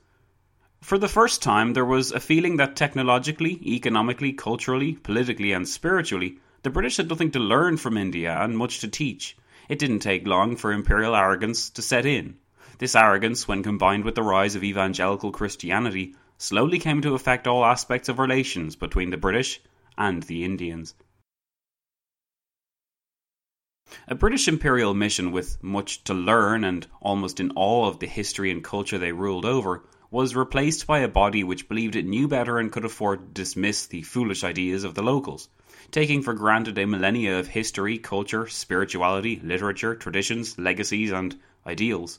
For 0.81 0.99
the 0.99 1.09
first 1.09 1.43
time, 1.43 1.73
there 1.73 1.85
was 1.85 2.11
a 2.13 2.21
feeling 2.21 2.57
that 2.57 2.77
technologically, 2.77 3.61
economically, 3.67 4.33
culturally, 4.33 4.95
politically, 4.95 5.53
and 5.53 5.69
spiritually, 5.69 6.39
the 6.63 6.71
British 6.71 6.97
had 6.97 7.09
nothing 7.09 7.31
to 7.33 7.39
learn 7.39 7.77
from 7.77 7.97
India 7.97 8.37
and 8.41 8.57
much 8.57 8.81
to 8.81 8.89
teach. 8.89 9.37
It 9.69 9.79
didn't 9.79 10.01
take 10.01 10.27
long 10.27 10.57
for 10.57 10.73
imperial 10.73 11.15
arrogance 11.15 11.71
to 11.71 11.83
set 11.83 12.07
in. 12.07 12.39
This 12.79 12.97
arrogance, 12.97 13.47
when 13.47 13.63
combined 13.63 14.05
with 14.05 14.15
the 14.15 14.23
rise 14.23 14.57
of 14.57 14.65
evangelical 14.65 15.31
Christianity, 15.31 16.17
slowly 16.39 16.79
came 16.79 17.01
to 17.03 17.15
affect 17.15 17.47
all 17.47 17.65
aspects 17.65 18.09
of 18.09 18.19
relations 18.19 18.75
between 18.75 19.11
the 19.11 19.17
British 19.17 19.61
and 19.97 20.25
the 20.25 20.45
Indians. 20.45 20.95
A 24.09 24.17
British 24.17 24.49
imperial 24.49 24.93
mission 24.93 25.31
with 25.31 25.63
much 25.63 26.03
to 26.03 26.15
learn 26.15 26.65
and 26.65 26.85
almost 27.01 27.39
in 27.39 27.53
all 27.53 27.87
of 27.87 28.01
the 28.01 28.09
history 28.09 28.51
and 28.51 28.65
culture 28.65 28.99
they 28.99 29.13
ruled 29.13 29.45
over 29.45 29.85
was 30.11 30.35
replaced 30.35 30.85
by 30.85 30.99
a 30.99 31.07
body 31.07 31.45
which 31.45 31.69
believed 31.69 31.95
it 31.95 32.05
knew 32.05 32.27
better 32.27 32.59
and 32.59 32.73
could 32.73 32.85
afford 32.85 33.21
to 33.21 33.43
dismiss 33.43 33.87
the 33.87 34.03
foolish 34.03 34.43
ideas 34.43 34.83
of 34.83 34.97
the 34.97 35.03
locals, 35.05 35.49
taking 35.93 36.23
for 36.23 36.35
granted 36.35 36.77
a 36.77 36.89
millennia 36.89 37.39
of 37.39 37.47
history, 37.47 37.97
culture, 37.97 38.49
spirituality, 38.49 39.41
literature, 39.45 39.95
traditions, 39.95 40.59
legacies, 40.59 41.13
and 41.13 41.39
ideals. 41.65 42.19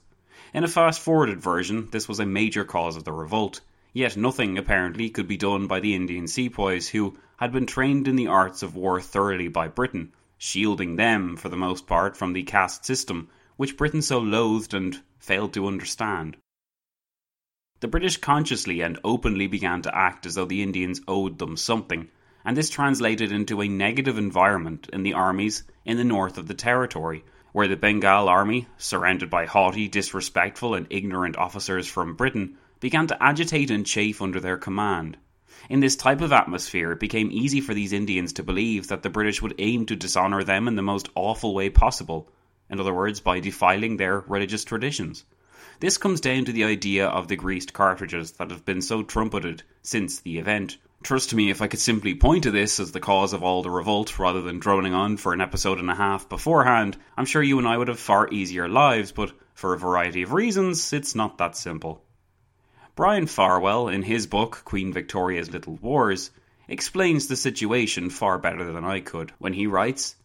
In 0.54 0.64
a 0.64 0.70
fast 0.70 1.02
forwarded 1.02 1.42
version, 1.42 1.90
this 1.92 2.08
was 2.08 2.22
a 2.22 2.26
major 2.26 2.64
cause 2.64 2.96
of 2.96 3.04
the 3.04 3.12
revolt, 3.12 3.60
yet 3.92 4.16
nothing, 4.16 4.58
apparently, 4.58 5.10
could 5.10 5.28
be 5.28 5.36
done 5.36 5.68
by 5.68 5.82
the 5.82 5.94
Indian 5.94 6.28
sepoys 6.28 6.88
who 6.88 7.18
had 7.36 7.52
been 7.52 7.66
trained 7.66 8.08
in 8.08 8.16
the 8.16 8.28
arts 8.28 8.64
of 8.64 8.78
war 8.78 9.02
thoroughly 9.02 9.50
by 9.50 9.68
Britain 9.68 10.14
shielding 10.38 10.96
them, 10.96 11.38
for 11.38 11.50
the 11.50 11.58
most 11.58 11.88
part, 11.88 12.18
from 12.18 12.34
the 12.34 12.44
caste 12.44 12.86
system, 12.86 13.30
which 13.58 13.78
Britain 13.78 14.02
so 14.02 14.20
loathed 14.20 14.74
and 14.74 15.02
failed 15.18 15.54
to 15.54 15.68
understand. 15.68 16.38
The 17.80 17.88
British 17.88 18.18
consciously 18.18 18.82
and 18.82 19.00
openly 19.04 19.48
began 19.48 19.82
to 19.84 19.96
act 19.96 20.26
as 20.26 20.36
though 20.36 20.46
the 20.46 20.64
Indians 20.64 21.02
owed 21.08 21.38
them 21.40 21.58
something, 21.58 22.10
and 22.44 22.56
this 22.56 22.70
translated 22.70 23.32
into 23.32 23.62
a 23.62 23.68
negative 23.68 24.18
environment 24.18 24.90
in 24.94 25.04
the 25.04 25.14
armies 25.14 25.64
in 25.84 25.98
the 25.98 26.04
north 26.04 26.38
of 26.38 26.48
the 26.48 26.54
territory, 26.54 27.24
where 27.52 27.68
the 27.68 27.76
Bengal 27.76 28.28
army, 28.30 28.68
surrounded 28.78 29.30
by 29.30 29.46
haughty, 29.46 29.88
disrespectful, 29.88 30.76
and 30.76 30.88
ignorant 30.90 31.38
officers 31.38 31.88
from 31.88 32.16
Britain, 32.16 32.58
began 32.80 33.08
to 33.08 33.24
agitate 33.24 33.72
and 33.72 33.86
chafe 33.86 34.22
under 34.22 34.40
their 34.40 34.58
command. 34.58 35.18
In 35.68 35.80
this 35.80 35.96
type 35.96 36.22
of 36.22 36.32
atmosphere, 36.32 36.92
it 36.92 37.00
became 37.00 37.32
easy 37.32 37.60
for 37.60 37.74
these 37.74 37.92
Indians 37.92 38.34
to 38.34 38.44
believe 38.44 38.88
that 38.88 39.02
the 39.02 39.10
British 39.10 39.42
would 39.42 39.56
aim 39.58 39.88
to 39.88 39.96
dishonour 39.96 40.44
them 40.44 40.68
in 40.68 40.76
the 40.76 40.84
most 40.84 41.10
awful 41.16 41.56
way 41.56 41.72
possible, 41.72 42.30
in 42.70 42.80
other 42.80 42.94
words, 42.94 43.20
by 43.20 43.40
defiling 43.40 43.98
their 43.98 44.20
religious 44.28 44.64
traditions. 44.64 45.26
This 45.80 45.98
comes 45.98 46.22
down 46.22 46.46
to 46.46 46.52
the 46.52 46.66
idea 46.66 47.08
of 47.08 47.28
the 47.28 47.36
greased 47.36 47.74
cartridges 47.74 48.34
that 48.34 48.52
have 48.52 48.64
been 48.64 48.82
so 48.82 49.02
trumpeted 49.02 49.64
since 49.82 50.20
the 50.20 50.38
event. 50.38 50.78
Trust 51.02 51.34
me, 51.34 51.50
if 51.50 51.64
I 51.64 51.68
could 51.68 51.80
simply 51.80 52.14
point 52.14 52.44
to 52.44 52.52
this 52.52 52.80
as 52.80 52.92
the 52.92 53.00
cause 53.00 53.34
of 53.34 53.44
all 53.44 53.64
the 53.64 53.72
revolt 53.72 54.20
rather 54.20 54.44
than 54.44 54.60
droning 54.60 54.94
on 54.94 55.18
for 55.18 55.34
an 55.34 55.42
episode 55.42 55.80
and 55.80 55.90
a 55.90 55.96
half 55.96 56.30
beforehand, 56.30 56.96
I'm 57.18 57.26
sure 57.26 57.42
you 57.42 57.58
and 57.58 57.68
I 57.68 57.78
would 57.78 57.88
have 57.88 58.00
far 58.00 58.30
easier 58.32 58.70
lives, 58.70 59.12
but 59.12 59.32
for 59.56 59.74
a 59.74 59.80
variety 59.80 60.22
of 60.22 60.32
reasons, 60.32 60.94
it's 60.94 61.16
not 61.16 61.40
that 61.40 61.58
simple. 61.58 62.05
Byron 62.98 63.28
Farwell, 63.28 63.90
in 63.90 64.04
his 64.04 64.26
book 64.26 64.62
Queen 64.64 64.94
Victoria's 64.94 65.52
Little 65.52 65.76
Wars, 65.82 66.32
explains 66.70 67.28
the 67.28 67.36
situation 67.36 68.10
far 68.10 68.40
better 68.40 68.72
than 68.72 68.86
I 68.86 69.02
could 69.02 69.34
when 69.38 69.52
he 69.52 69.68
writes 69.68 70.16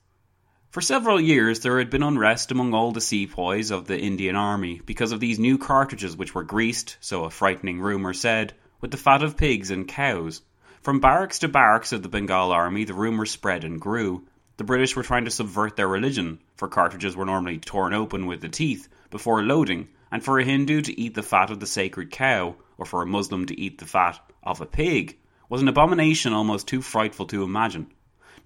For 0.70 0.80
several 0.80 1.20
years 1.20 1.58
there 1.58 1.80
had 1.80 1.90
been 1.90 2.04
unrest 2.04 2.52
among 2.52 2.72
all 2.72 2.92
the 2.92 3.00
sepoys 3.00 3.72
of 3.72 3.88
the 3.88 3.98
Indian 3.98 4.36
army 4.36 4.80
because 4.86 5.10
of 5.10 5.18
these 5.18 5.40
new 5.40 5.58
cartridges 5.58 6.16
which 6.16 6.32
were 6.32 6.44
greased, 6.44 6.96
so 7.00 7.24
a 7.24 7.30
frightening 7.30 7.80
rumour 7.80 8.14
said, 8.14 8.54
with 8.80 8.92
the 8.92 8.96
fat 8.96 9.24
of 9.24 9.36
pigs 9.36 9.72
and 9.72 9.88
cows. 9.88 10.40
From 10.80 11.00
barracks 11.00 11.40
to 11.40 11.48
barracks 11.48 11.90
of 11.90 12.04
the 12.04 12.08
Bengal 12.08 12.52
army 12.52 12.84
the 12.84 12.94
rumour 12.94 13.26
spread 13.26 13.64
and 13.64 13.80
grew. 13.80 14.28
The 14.58 14.64
British 14.64 14.94
were 14.94 15.02
trying 15.02 15.24
to 15.24 15.32
subvert 15.32 15.74
their 15.74 15.88
religion, 15.88 16.38
for 16.54 16.68
cartridges 16.68 17.16
were 17.16 17.26
normally 17.26 17.58
torn 17.58 17.94
open 17.94 18.26
with 18.26 18.40
the 18.40 18.48
teeth 18.48 18.88
before 19.10 19.42
loading 19.42 19.88
and 20.10 20.24
for 20.24 20.38
a 20.38 20.44
Hindu 20.44 20.80
to 20.82 21.00
eat 21.00 21.14
the 21.14 21.22
fat 21.22 21.50
of 21.50 21.60
the 21.60 21.66
sacred 21.66 22.10
cow, 22.10 22.56
or 22.78 22.84
for 22.84 23.02
a 23.02 23.06
Muslim 23.06 23.46
to 23.46 23.60
eat 23.60 23.78
the 23.78 23.86
fat 23.86 24.18
of 24.42 24.60
a 24.60 24.66
pig, 24.66 25.16
was 25.48 25.62
an 25.62 25.68
abomination 25.68 26.32
almost 26.32 26.66
too 26.66 26.82
frightful 26.82 27.26
to 27.26 27.42
imagine. 27.42 27.86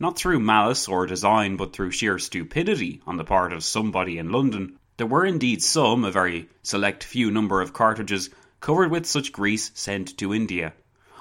Not 0.00 0.18
through 0.18 0.40
malice 0.40 0.88
or 0.88 1.06
design, 1.06 1.56
but 1.56 1.72
through 1.72 1.92
sheer 1.92 2.18
stupidity 2.18 3.00
on 3.06 3.16
the 3.16 3.24
part 3.24 3.52
of 3.52 3.62
somebody 3.62 4.18
in 4.18 4.32
London. 4.32 4.78
There 4.96 5.06
were 5.06 5.24
indeed 5.24 5.62
some, 5.62 6.04
a 6.04 6.10
very 6.10 6.48
select 6.62 7.04
few 7.04 7.30
number 7.30 7.60
of 7.60 7.72
cartridges, 7.72 8.30
covered 8.60 8.90
with 8.90 9.06
such 9.06 9.32
grease 9.32 9.70
sent 9.74 10.16
to 10.18 10.34
India. 10.34 10.72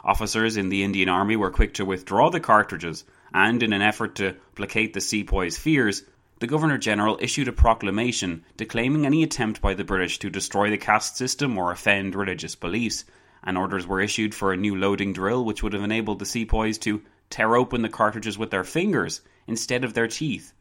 Officers 0.03 0.57
in 0.57 0.69
the 0.69 0.83
Indian 0.83 1.09
army 1.09 1.35
were 1.35 1.51
quick 1.51 1.75
to 1.75 1.85
withdraw 1.85 2.29
the 2.29 2.39
cartridges, 2.39 3.03
and 3.33 3.63
in 3.63 3.73
an 3.73 3.81
effort 3.81 4.15
to 4.15 4.35
placate 4.55 4.93
the 4.93 5.01
sepoys' 5.01 5.57
fears, 5.57 6.03
the 6.43 6.47
Governor 6.47 6.77
General 6.77 7.17
issued 7.21 7.47
a 7.47 7.53
proclamation 7.53 8.43
declaiming 8.57 9.05
any 9.05 9.23
attempt 9.23 9.61
by 9.61 9.73
the 9.73 9.85
British 9.85 10.19
to 10.19 10.29
destroy 10.29 10.69
the 10.69 10.77
caste 10.77 11.15
system 11.15 11.57
or 11.57 11.71
offend 11.71 12.15
religious 12.15 12.53
beliefs, 12.53 13.05
and 13.45 13.57
orders 13.57 13.87
were 13.87 14.01
issued 14.01 14.35
for 14.35 14.51
a 14.51 14.57
new 14.57 14.75
loading 14.75 15.13
drill 15.13 15.45
which 15.45 15.63
would 15.63 15.71
have 15.71 15.85
enabled 15.85 16.19
the 16.19 16.25
sepoys 16.25 16.77
to 16.77 17.01
tear 17.29 17.55
open 17.55 17.81
the 17.81 17.87
cartridges 17.87 18.37
with 18.37 18.51
their 18.51 18.65
fingers 18.65 19.21
instead 19.47 19.85
of 19.85 19.93
their 19.93 20.09
teeth, 20.09 20.51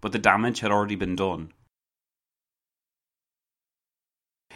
but 0.00 0.12
the 0.12 0.18
damage 0.20 0.60
had 0.60 0.70
already 0.70 0.94
been 0.94 1.16
done. 1.16 1.52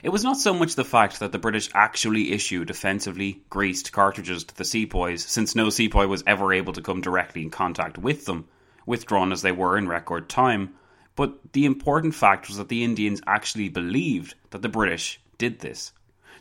It 0.04 0.10
was 0.10 0.22
not 0.22 0.36
so 0.36 0.54
much 0.54 0.76
the 0.76 0.84
fact 0.84 1.18
that 1.18 1.32
the 1.32 1.38
British 1.40 1.68
actually 1.74 2.30
issued 2.30 2.70
offensively 2.70 3.42
greased 3.50 3.90
cartridges 3.90 4.44
to 4.44 4.56
the 4.56 4.64
sepoys, 4.64 5.24
since 5.24 5.56
no 5.56 5.68
sepoy 5.68 6.06
was 6.06 6.22
ever 6.28 6.52
able 6.52 6.74
to 6.74 6.80
come 6.80 7.00
directly 7.00 7.42
in 7.42 7.50
contact 7.50 7.98
with 7.98 8.26
them, 8.26 8.46
withdrawn 8.86 9.32
as 9.32 9.42
they 9.42 9.52
were 9.52 9.76
in 9.76 9.88
record 9.88 10.28
time, 10.28 10.72
but 11.16 11.38
the 11.52 11.66
important 11.66 12.14
fact 12.14 12.48
was 12.48 12.56
that 12.56 12.68
the 12.68 12.84
Indians 12.84 13.20
actually 13.26 13.68
believed 13.68 14.34
that 14.50 14.62
the 14.62 14.68
British 14.68 15.20
did 15.36 15.60
this. 15.60 15.92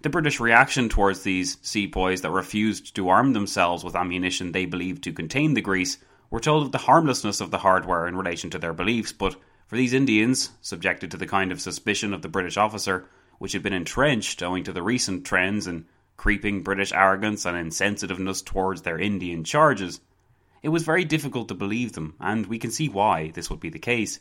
The 0.04 0.10
British 0.10 0.40
reaction 0.40 0.88
towards 0.88 1.24
these 1.24 1.58
sepoys 1.62 2.22
that 2.22 2.32
refused 2.32 2.96
to 2.96 3.10
arm 3.10 3.34
themselves 3.34 3.84
with 3.84 3.96
ammunition 3.96 4.52
they 4.52 4.66
believed 4.66 5.04
to 5.04 5.12
contain 5.12 5.54
the 5.54 5.62
grease 5.62 5.98
were 6.30 6.40
told 6.40 6.64
of 6.64 6.72
the 6.72 6.78
harmlessness 6.80 7.42
of 7.42 7.52
the 7.52 7.60
hardware 7.60 8.08
in 8.08 8.16
relation 8.16 8.50
to 8.52 8.60
their 8.60 8.74
beliefs, 8.74 9.12
but 9.12 9.36
for 9.68 9.78
these 9.78 9.94
Indians, 9.94 10.52
subjected 10.62 11.10
to 11.12 11.18
the 11.18 11.26
kind 11.26 11.52
of 11.52 11.60
suspicion 11.60 12.14
of 12.14 12.22
the 12.22 12.30
British 12.30 12.58
officer 12.58 13.06
which 13.38 13.54
had 13.54 13.64
been 13.64 13.74
entrenched 13.74 14.42
owing 14.42 14.64
to 14.64 14.74
the 14.74 14.84
recent 14.84 15.26
trends 15.26 15.68
in 15.68 15.86
creeping 16.18 16.64
British 16.64 16.94
arrogance 16.94 17.46
and 17.46 17.58
insensitiveness 17.58 18.42
towards 18.42 18.84
their 18.84 18.98
Indian 18.98 19.44
charges, 19.44 20.00
it 20.66 20.70
was 20.70 20.82
very 20.82 21.06
difficult 21.06 21.48
to 21.48 21.54
believe 21.54 21.94
them, 21.94 22.16
and 22.20 22.48
we 22.48 22.58
can 22.58 22.72
see 22.72 22.90
why 22.90 23.30
this 23.30 23.52
would 23.52 23.60
be 23.60 23.70
the 23.70 23.78
case. 23.78 24.20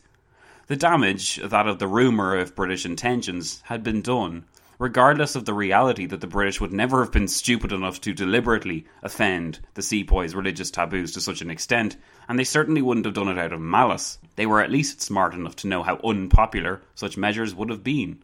The 0.67 0.75
damage, 0.75 1.37
that 1.37 1.65
of 1.65 1.79
the 1.79 1.87
rumour 1.87 2.37
of 2.37 2.55
British 2.55 2.85
intentions, 2.85 3.63
had 3.65 3.81
been 3.81 4.03
done, 4.03 4.45
regardless 4.77 5.35
of 5.35 5.45
the 5.45 5.55
reality 5.55 6.05
that 6.05 6.21
the 6.21 6.27
British 6.27 6.61
would 6.61 6.71
never 6.71 7.03
have 7.03 7.11
been 7.11 7.27
stupid 7.27 7.71
enough 7.71 7.99
to 8.01 8.13
deliberately 8.13 8.85
offend 9.01 9.59
the 9.73 9.81
sepoys' 9.81 10.35
religious 10.35 10.69
taboos 10.69 11.13
to 11.13 11.19
such 11.19 11.41
an 11.41 11.49
extent, 11.49 11.97
and 12.29 12.37
they 12.37 12.43
certainly 12.43 12.83
wouldn't 12.83 13.07
have 13.07 13.15
done 13.15 13.27
it 13.27 13.39
out 13.39 13.51
of 13.51 13.59
malice. 13.59 14.19
They 14.35 14.45
were 14.45 14.61
at 14.61 14.69
least 14.69 15.01
smart 15.01 15.33
enough 15.33 15.55
to 15.55 15.67
know 15.67 15.81
how 15.81 15.99
unpopular 16.03 16.83
such 16.93 17.17
measures 17.17 17.55
would 17.55 17.71
have 17.71 17.83
been. 17.83 18.19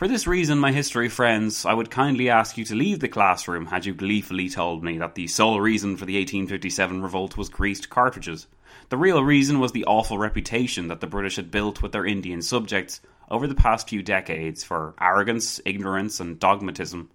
For 0.00 0.08
this 0.08 0.26
reason, 0.26 0.58
my 0.58 0.72
history 0.72 1.10
friends, 1.10 1.66
I 1.66 1.74
would 1.74 1.90
kindly 1.90 2.30
ask 2.30 2.56
you 2.56 2.64
to 2.64 2.74
leave 2.74 3.00
the 3.00 3.06
classroom 3.08 3.66
had 3.66 3.84
you 3.84 3.92
gleefully 3.92 4.48
told 4.48 4.82
me 4.82 4.96
that 4.96 5.14
the 5.14 5.26
sole 5.26 5.60
reason 5.60 5.98
for 5.98 6.06
the 6.06 6.14
1857 6.14 7.02
revolt 7.02 7.36
was 7.36 7.50
greased 7.50 7.90
cartridges. 7.90 8.46
The 8.88 8.96
real 8.96 9.22
reason 9.22 9.60
was 9.60 9.72
the 9.72 9.84
awful 9.84 10.16
reputation 10.16 10.88
that 10.88 11.00
the 11.00 11.06
British 11.06 11.36
had 11.36 11.50
built 11.50 11.82
with 11.82 11.92
their 11.92 12.06
Indian 12.06 12.40
subjects 12.40 13.02
over 13.30 13.46
the 13.46 13.54
past 13.54 13.90
few 13.90 14.02
decades 14.02 14.64
for 14.64 14.94
arrogance, 14.98 15.60
ignorance, 15.66 16.18
and 16.18 16.40
dogmatism. 16.40 17.10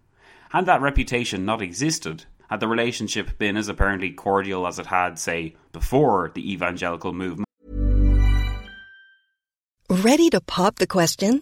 Had 0.50 0.68
that 0.68 0.82
reputation 0.82 1.44
not 1.44 1.64
existed, 1.64 2.26
had 2.52 2.60
the 2.60 2.68
relationship 2.68 3.40
been 3.40 3.58
as 3.58 3.68
apparently 3.68 4.12
cordial 4.12 4.68
as 4.68 4.78
it 4.78 4.86
had, 4.86 5.18
say, 5.18 5.56
before 5.74 6.32
the 6.36 6.54
evangelical 6.54 7.14
movement. 7.14 7.48
Ready 9.90 10.30
to 10.30 10.40
pop 10.40 10.76
the 10.76 10.86
question? 10.86 11.42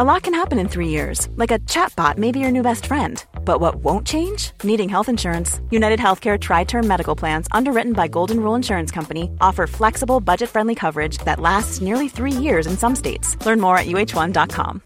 A 0.00 0.04
lot 0.04 0.22
can 0.22 0.32
happen 0.32 0.58
in 0.58 0.66
three 0.66 0.88
years, 0.88 1.28
like 1.36 1.50
a 1.50 1.58
chatbot 1.58 2.16
may 2.16 2.32
be 2.32 2.38
your 2.38 2.50
new 2.50 2.62
best 2.62 2.86
friend. 2.86 3.22
But 3.44 3.60
what 3.60 3.84
won't 3.84 4.06
change? 4.06 4.52
Needing 4.64 4.88
health 4.88 5.10
insurance. 5.10 5.60
United 5.70 6.00
Healthcare 6.00 6.40
Tri 6.40 6.64
Term 6.64 6.86
Medical 6.88 7.14
Plans, 7.14 7.46
underwritten 7.52 7.92
by 7.92 8.08
Golden 8.08 8.40
Rule 8.40 8.54
Insurance 8.54 8.90
Company, 8.90 9.30
offer 9.42 9.66
flexible, 9.66 10.18
budget 10.18 10.48
friendly 10.48 10.74
coverage 10.74 11.18
that 11.26 11.38
lasts 11.38 11.82
nearly 11.82 12.08
three 12.08 12.32
years 12.32 12.66
in 12.66 12.78
some 12.78 12.96
states. 12.96 13.36
Learn 13.44 13.60
more 13.60 13.76
at 13.76 13.88
uh1.com. 13.88 14.80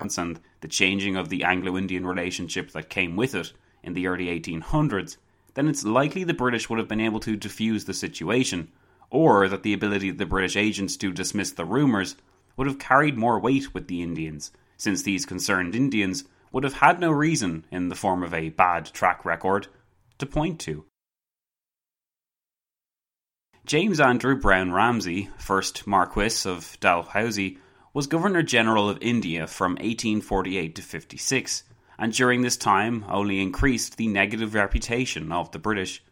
And 0.00 0.40
the 0.60 0.66
changing 0.66 1.14
of 1.14 1.28
the 1.28 1.44
Anglo 1.44 1.78
Indian 1.78 2.04
relationship 2.04 2.72
that 2.72 2.90
came 2.90 3.14
with 3.14 3.36
it 3.36 3.52
in 3.84 3.92
the 3.94 4.08
early 4.08 4.26
1800s, 4.26 5.18
then 5.54 5.68
it's 5.68 5.84
likely 5.84 6.24
the 6.24 6.34
British 6.34 6.68
would 6.68 6.80
have 6.80 6.88
been 6.88 7.00
able 7.00 7.20
to 7.20 7.36
defuse 7.36 7.86
the 7.86 7.94
situation, 7.94 8.72
or 9.08 9.46
that 9.46 9.62
the 9.62 9.72
ability 9.72 10.08
of 10.08 10.18
the 10.18 10.26
British 10.26 10.56
agents 10.56 10.96
to 10.96 11.12
dismiss 11.12 11.52
the 11.52 11.64
rumours 11.64 12.16
would 12.56 12.66
have 12.66 12.78
carried 12.78 13.16
more 13.16 13.38
weight 13.38 13.74
with 13.74 13.88
the 13.88 14.02
Indians, 14.02 14.52
since 14.76 15.02
these 15.02 15.26
concerned 15.26 15.74
Indians 15.74 16.24
would 16.52 16.64
have 16.64 16.74
had 16.74 17.00
no 17.00 17.10
reason, 17.10 17.64
in 17.70 17.88
the 17.88 17.94
form 17.94 18.22
of 18.22 18.34
a 18.34 18.50
bad 18.50 18.86
track 18.86 19.24
record, 19.24 19.68
to 20.18 20.26
point 20.26 20.60
to. 20.60 20.84
James 23.64 24.00
Andrew 24.00 24.36
Broun 24.36 24.72
Ramsay, 24.72 25.30
first 25.38 25.86
Marquis 25.86 26.48
of 26.48 26.76
Dalhousie, 26.80 27.58
was 27.94 28.06
Governor 28.06 28.42
General 28.42 28.88
of 28.88 28.98
India 29.00 29.46
from 29.46 29.72
1848 29.72 30.74
to 30.74 30.82
56, 30.82 31.62
and 31.98 32.12
during 32.12 32.42
this 32.42 32.56
time 32.56 33.04
only 33.08 33.40
increased 33.40 33.96
the 33.96 34.08
negative 34.08 34.54
reputation 34.54 35.30
of 35.30 35.52
the 35.52 35.58
British. 35.58 36.02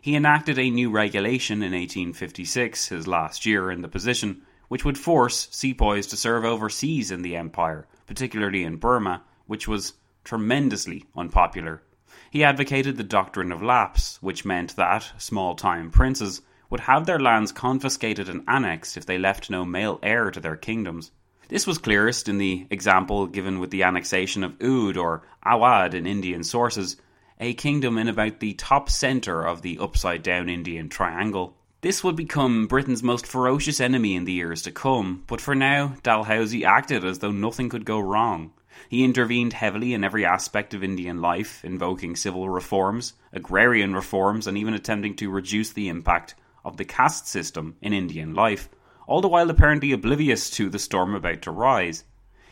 He 0.00 0.16
enacted 0.16 0.58
a 0.58 0.70
new 0.70 0.90
regulation 0.90 1.58
in 1.58 1.72
1856, 1.72 2.88
his 2.88 3.06
last 3.06 3.46
year 3.46 3.70
in 3.70 3.82
the 3.82 3.88
position, 3.88 4.42
which 4.68 4.84
would 4.84 4.98
force 4.98 5.48
sepoys 5.50 6.06
to 6.08 6.16
serve 6.16 6.44
overseas 6.44 7.10
in 7.10 7.22
the 7.22 7.36
empire, 7.36 7.86
particularly 8.06 8.64
in 8.64 8.76
Burma, 8.76 9.22
which 9.46 9.68
was 9.68 9.94
tremendously 10.24 11.04
unpopular. 11.16 11.82
He 12.30 12.42
advocated 12.42 12.96
the 12.96 13.04
doctrine 13.04 13.52
of 13.52 13.62
lapse, 13.62 14.20
which 14.20 14.44
meant 14.44 14.76
that 14.76 15.12
small 15.18 15.54
time 15.54 15.90
princes 15.90 16.42
would 16.68 16.80
have 16.80 17.06
their 17.06 17.20
lands 17.20 17.52
confiscated 17.52 18.28
and 18.28 18.42
annexed 18.48 18.96
if 18.96 19.06
they 19.06 19.18
left 19.18 19.50
no 19.50 19.64
male 19.64 20.00
heir 20.02 20.30
to 20.30 20.40
their 20.40 20.56
kingdoms. 20.56 21.12
This 21.48 21.66
was 21.66 21.78
clearest 21.78 22.28
in 22.28 22.38
the 22.38 22.66
example 22.70 23.28
given 23.28 23.60
with 23.60 23.70
the 23.70 23.84
annexation 23.84 24.42
of 24.42 24.58
Oudh 24.60 24.96
or 24.96 25.22
Awadh 25.44 25.94
in 25.94 26.06
Indian 26.06 26.42
sources, 26.42 26.96
a 27.38 27.54
kingdom 27.54 27.98
in 27.98 28.08
about 28.08 28.40
the 28.40 28.54
top 28.54 28.90
centre 28.90 29.46
of 29.46 29.62
the 29.62 29.78
upside 29.78 30.24
down 30.24 30.48
Indian 30.48 30.88
triangle. 30.88 31.56
This 31.86 32.02
would 32.02 32.16
become 32.16 32.66
Britain's 32.66 33.04
most 33.04 33.28
ferocious 33.28 33.78
enemy 33.78 34.16
in 34.16 34.24
the 34.24 34.32
years 34.32 34.62
to 34.62 34.72
come, 34.72 35.22
but 35.28 35.40
for 35.40 35.54
now, 35.54 35.94
Dalhousie 36.02 36.64
acted 36.64 37.04
as 37.04 37.20
though 37.20 37.30
nothing 37.30 37.68
could 37.68 37.84
go 37.84 38.00
wrong. 38.00 38.50
He 38.88 39.04
intervened 39.04 39.52
heavily 39.52 39.94
in 39.94 40.02
every 40.02 40.24
aspect 40.24 40.74
of 40.74 40.82
Indian 40.82 41.20
life, 41.20 41.64
invoking 41.64 42.16
civil 42.16 42.48
reforms, 42.48 43.12
agrarian 43.32 43.94
reforms, 43.94 44.48
and 44.48 44.58
even 44.58 44.74
attempting 44.74 45.14
to 45.14 45.30
reduce 45.30 45.72
the 45.72 45.88
impact 45.88 46.34
of 46.64 46.76
the 46.76 46.84
caste 46.84 47.28
system 47.28 47.76
in 47.80 47.92
Indian 47.92 48.34
life, 48.34 48.68
all 49.06 49.20
the 49.20 49.28
while 49.28 49.48
apparently 49.48 49.92
oblivious 49.92 50.50
to 50.50 50.68
the 50.68 50.80
storm 50.80 51.14
about 51.14 51.40
to 51.42 51.52
rise. 51.52 52.02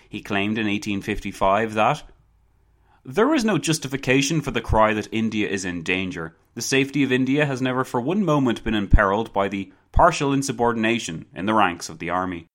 He 0.08 0.22
claimed 0.22 0.58
in 0.58 0.68
1855 0.68 1.74
that 1.74 2.04
there 3.06 3.34
is 3.34 3.44
no 3.44 3.58
justification 3.58 4.40
for 4.40 4.50
the 4.50 4.62
cry 4.62 4.94
that 4.94 5.08
India 5.12 5.46
is 5.46 5.64
in 5.64 5.82
danger. 5.82 6.34
The 6.54 6.62
safety 6.62 7.02
of 7.02 7.12
India 7.12 7.44
has 7.44 7.60
never 7.60 7.84
for 7.84 8.00
one 8.00 8.24
moment 8.24 8.64
been 8.64 8.74
imperilled 8.74 9.32
by 9.32 9.48
the 9.48 9.72
partial 9.92 10.32
insubordination 10.32 11.26
in 11.34 11.44
the 11.44 11.52
ranks 11.52 11.90
of 11.90 11.98
the 11.98 12.08
army. 12.08 12.46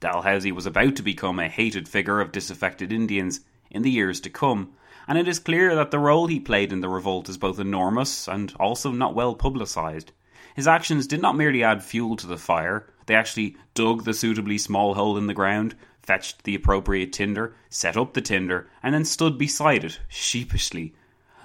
Dalhousie 0.00 0.52
was 0.52 0.66
about 0.66 0.96
to 0.96 1.02
become 1.02 1.38
a 1.38 1.48
hated 1.48 1.88
figure 1.88 2.20
of 2.20 2.30
disaffected 2.30 2.92
Indians 2.92 3.40
in 3.70 3.80
the 3.80 3.90
years 3.90 4.20
to 4.20 4.30
come, 4.30 4.72
and 5.08 5.16
it 5.16 5.26
is 5.26 5.38
clear 5.38 5.74
that 5.74 5.90
the 5.90 5.98
role 5.98 6.26
he 6.26 6.38
played 6.38 6.70
in 6.70 6.80
the 6.80 6.88
revolt 6.88 7.30
is 7.30 7.38
both 7.38 7.58
enormous 7.58 8.28
and 8.28 8.52
also 8.60 8.92
not 8.92 9.14
well 9.14 9.34
publicised. 9.34 10.12
His 10.54 10.68
actions 10.68 11.06
did 11.06 11.22
not 11.22 11.36
merely 11.36 11.64
add 11.64 11.82
fuel 11.82 12.16
to 12.16 12.26
the 12.26 12.36
fire, 12.36 12.86
they 13.06 13.14
actually 13.14 13.56
dug 13.74 14.04
the 14.04 14.12
suitably 14.12 14.58
small 14.58 14.94
hole 14.94 15.16
in 15.16 15.26
the 15.26 15.34
ground, 15.34 15.74
fetched 16.06 16.44
the 16.44 16.54
appropriate 16.54 17.12
tinder, 17.12 17.54
set 17.68 17.96
up 17.96 18.14
the 18.14 18.20
tinder, 18.20 18.70
and 18.82 18.94
then 18.94 19.04
stood 19.04 19.36
beside 19.36 19.84
it, 19.84 19.98
sheepishly. 20.08 20.94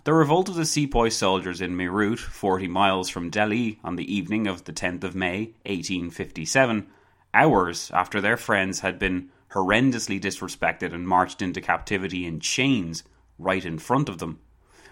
The 0.04 0.14
revolt 0.14 0.50
of 0.50 0.56
the 0.56 0.66
sepoy 0.66 1.10
soldiers 1.10 1.62
in 1.62 1.76
Meerut, 1.76 2.20
40 2.20 2.68
miles 2.68 3.10
from 3.10 3.32
Delhi, 3.32 3.80
on 3.84 3.96
the 3.96 4.14
evening 4.14 4.46
of 4.46 4.66
the 4.66 4.74
10th 4.74 5.04
of 5.04 5.16
May, 5.16 5.54
1857, 5.66 6.88
hours 7.34 7.90
after 7.92 8.22
their 8.22 8.38
friends 8.38 8.82
had 8.82 9.00
been 9.00 9.30
horrendously 9.52 10.20
disrespected 10.20 10.94
and 10.94 11.08
marched 11.08 11.42
into 11.42 11.60
captivity 11.60 12.26
in 12.26 12.40
chains 12.40 13.04
right 13.40 13.66
in 13.66 13.80
front 13.80 14.10
of 14.10 14.20
them, 14.20 14.40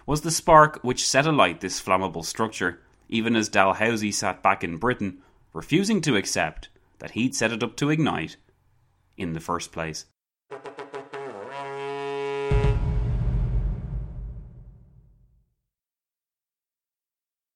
was 0.04 0.22
the 0.22 0.30
spark 0.30 0.80
which 0.82 1.06
set 1.06 1.26
alight 1.26 1.60
this 1.60 1.80
flammable 1.80 2.24
structure, 2.24 2.80
even 3.08 3.36
as 3.36 3.48
Dalhousie 3.48 4.12
sat 4.12 4.42
back 4.42 4.64
in 4.64 4.78
Britain, 4.78 5.18
refusing 5.52 6.00
to 6.00 6.16
accept 6.16 6.68
that 6.98 7.12
he'd 7.12 7.34
set 7.34 7.52
it 7.52 7.62
up 7.62 7.76
to 7.76 7.90
ignite 7.90 8.36
in 9.20 9.32
the 9.34 9.40
first 9.40 9.72
place. 9.72 10.06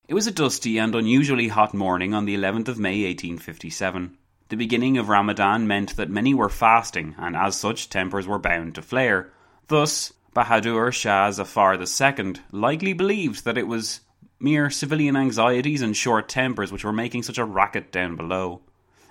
It 0.07 0.13
was 0.13 0.27
a 0.27 0.33
dusty 0.33 0.79
and 0.79 0.95
unusually 0.95 1.49
hot 1.49 1.73
morning 1.73 2.13
on 2.13 2.27
the 2.27 2.37
11th 2.37 2.69
of 2.69 2.79
May 2.79 3.05
1857. 3.05 4.17
The 4.51 4.57
beginning 4.57 4.99
of 4.99 5.09
Ramadan 5.09 5.67
meant 5.67 5.97
that 5.97 6.11
many 6.11 6.35
were 6.35 6.51
fasting, 6.51 7.15
and 7.17 7.35
as 7.35 7.57
such, 7.57 7.89
tempers 7.89 8.27
were 8.27 8.39
bound 8.39 8.75
to 8.75 8.83
flare. 8.83 9.33
Thus, 9.69 10.13
Bahadur 10.35 10.93
Shah 10.93 11.31
Zafar 11.31 11.75
II 11.75 12.35
likely 12.53 12.93
believed 12.93 13.45
that 13.45 13.57
it 13.57 13.67
was 13.67 14.01
mere 14.39 14.69
civilian 14.69 15.17
anxieties 15.17 15.81
and 15.81 15.97
short 15.97 16.29
tempers 16.29 16.71
which 16.71 16.85
were 16.85 16.93
making 16.93 17.23
such 17.23 17.39
a 17.39 17.45
racket 17.45 17.91
down 17.91 18.15
below. 18.15 18.61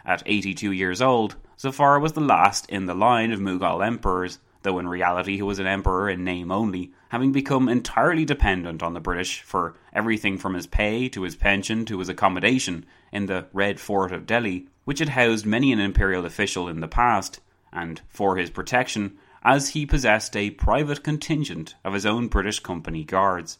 At 0.05 0.21
82 0.25 0.71
years 0.71 1.01
old, 1.01 1.35
Zafar 1.59 1.99
was 1.99 2.13
the 2.13 2.21
last 2.21 2.69
in 2.69 2.85
the 2.85 2.95
line 2.95 3.31
of 3.31 3.39
Mughal 3.39 3.85
emperors, 3.85 4.39
though 4.63 4.79
in 4.79 4.87
reality 4.87 5.35
he 5.35 5.41
was 5.41 5.59
an 5.59 5.67
emperor 5.67 6.09
in 6.09 6.23
name 6.23 6.51
only, 6.51 6.91
having 7.09 7.31
become 7.31 7.69
entirely 7.69 8.25
dependent 8.25 8.81
on 8.81 8.93
the 8.93 8.99
British 8.99 9.41
for 9.41 9.75
everything 9.93 10.37
from 10.37 10.55
his 10.55 10.67
pay 10.67 11.07
to 11.09 11.23
his 11.23 11.35
pension 11.35 11.85
to 11.85 11.99
his 11.99 12.09
accommodation 12.09 12.85
in 13.11 13.27
the 13.27 13.45
Red 13.53 13.79
Fort 13.79 14.11
of 14.11 14.25
Delhi, 14.25 14.67
which 14.85 14.99
had 14.99 15.09
housed 15.09 15.45
many 15.45 15.71
an 15.71 15.79
imperial 15.79 16.25
official 16.25 16.67
in 16.67 16.79
the 16.79 16.87
past, 16.87 17.39
and 17.71 18.01
for 18.07 18.37
his 18.37 18.49
protection, 18.49 19.17
as 19.43 19.69
he 19.69 19.85
possessed 19.85 20.35
a 20.35 20.51
private 20.51 21.03
contingent 21.03 21.75
of 21.83 21.93
his 21.93 22.05
own 22.05 22.27
British 22.27 22.59
Company 22.59 23.03
guards. 23.03 23.59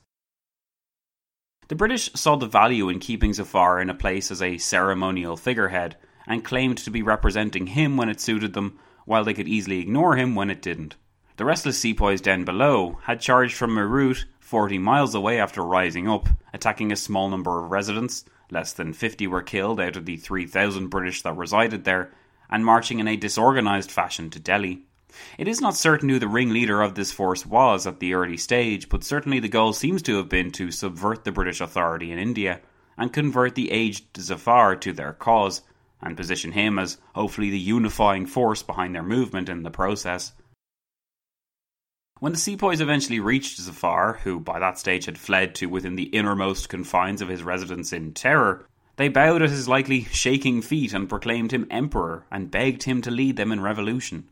The 1.67 1.75
British 1.75 2.12
saw 2.13 2.36
the 2.36 2.45
value 2.45 2.89
in 2.89 2.99
keeping 2.99 3.34
Zafar 3.34 3.79
in 3.79 3.89
a 3.89 3.95
place 3.95 4.32
as 4.32 4.41
a 4.41 4.58
ceremonial 4.58 5.38
figurehead, 5.38 5.97
and 6.27 6.43
claimed 6.43 6.77
to 6.79 6.91
be 6.91 7.01
representing 7.01 7.67
him 7.67 7.97
when 7.97 8.09
it 8.09 8.21
suited 8.21 8.53
them, 8.53 8.79
while 9.05 9.23
they 9.23 9.33
could 9.33 9.47
easily 9.47 9.79
ignore 9.79 10.15
him 10.15 10.36
when 10.36 10.49
it 10.49 10.62
didn't. 10.62 10.95
The 11.38 11.45
restless 11.45 11.79
sepoys 11.79 12.21
down 12.21 12.45
below 12.45 12.99
had 13.03 13.19
charged 13.19 13.55
from 13.55 13.75
Meerut, 13.75 14.25
40 14.39 14.77
miles 14.77 15.15
away 15.15 15.39
after 15.39 15.63
rising 15.63 16.07
up, 16.07 16.29
attacking 16.53 16.91
a 16.91 16.95
small 16.95 17.29
number 17.29 17.63
of 17.63 17.71
residents, 17.71 18.23
less 18.51 18.71
than 18.71 18.93
50 18.93 19.25
were 19.27 19.41
killed 19.41 19.79
out 19.79 19.95
of 19.95 20.05
the 20.05 20.17
3,000 20.17 20.89
British 20.89 21.23
that 21.23 21.36
resided 21.36 21.83
there, 21.83 22.12
and 22.49 22.63
marching 22.63 22.99
in 22.99 23.07
a 23.07 23.15
disorganised 23.15 23.89
fashion 23.89 24.29
to 24.29 24.39
Delhi. 24.39 24.86
It 25.38 25.47
is 25.47 25.62
not 25.62 25.75
certain 25.75 26.09
who 26.09 26.19
the 26.19 26.27
ringleader 26.27 26.81
of 26.81 26.95
this 26.95 27.12
force 27.12 27.45
was 27.45 27.88
at 27.88 27.99
the 27.99 28.13
early 28.13 28.38
stage, 28.38 28.89
but 28.89 29.03
certainly 29.03 29.39
the 29.39 29.47
goal 29.47 29.73
seems 29.73 30.01
to 30.03 30.17
have 30.17 30.29
been 30.29 30.51
to 30.51 30.71
subvert 30.71 31.23
the 31.23 31.31
British 31.31 31.62
authority 31.62 32.12
in 32.12 32.19
India 32.19 32.62
and 32.97 33.13
convert 33.13 33.55
the 33.55 33.71
aged 33.71 34.17
Zafar 34.17 34.75
to 34.77 34.93
their 34.93 35.13
cause, 35.13 35.62
and 36.03 36.17
position 36.17 36.51
him 36.51 36.77
as 36.77 36.97
hopefully 37.15 37.49
the 37.49 37.59
unifying 37.59 38.25
force 38.25 38.61
behind 38.63 38.93
their 38.93 39.03
movement 39.03 39.49
in 39.49 39.63
the 39.63 39.71
process. 39.71 40.33
When 42.19 42.31
the 42.31 42.39
sepoys 42.39 42.79
eventually 42.79 43.19
reached 43.19 43.59
Zafar, 43.59 44.19
who 44.23 44.39
by 44.39 44.59
that 44.59 44.79
stage 44.79 45.05
had 45.05 45.17
fled 45.17 45.55
to 45.55 45.65
within 45.65 45.95
the 45.95 46.03
innermost 46.03 46.69
confines 46.69 47.21
of 47.21 47.27
his 47.27 47.43
residence 47.43 47.91
in 47.91 48.13
terror, 48.13 48.65
they 48.95 49.09
bowed 49.09 49.41
at 49.41 49.49
his 49.49 49.67
likely 49.67 50.03
shaking 50.05 50.61
feet 50.61 50.93
and 50.93 51.09
proclaimed 51.09 51.51
him 51.51 51.67
emperor 51.71 52.25
and 52.31 52.51
begged 52.51 52.83
him 52.83 53.01
to 53.01 53.11
lead 53.11 53.35
them 53.35 53.51
in 53.51 53.59
revolution. 53.59 54.29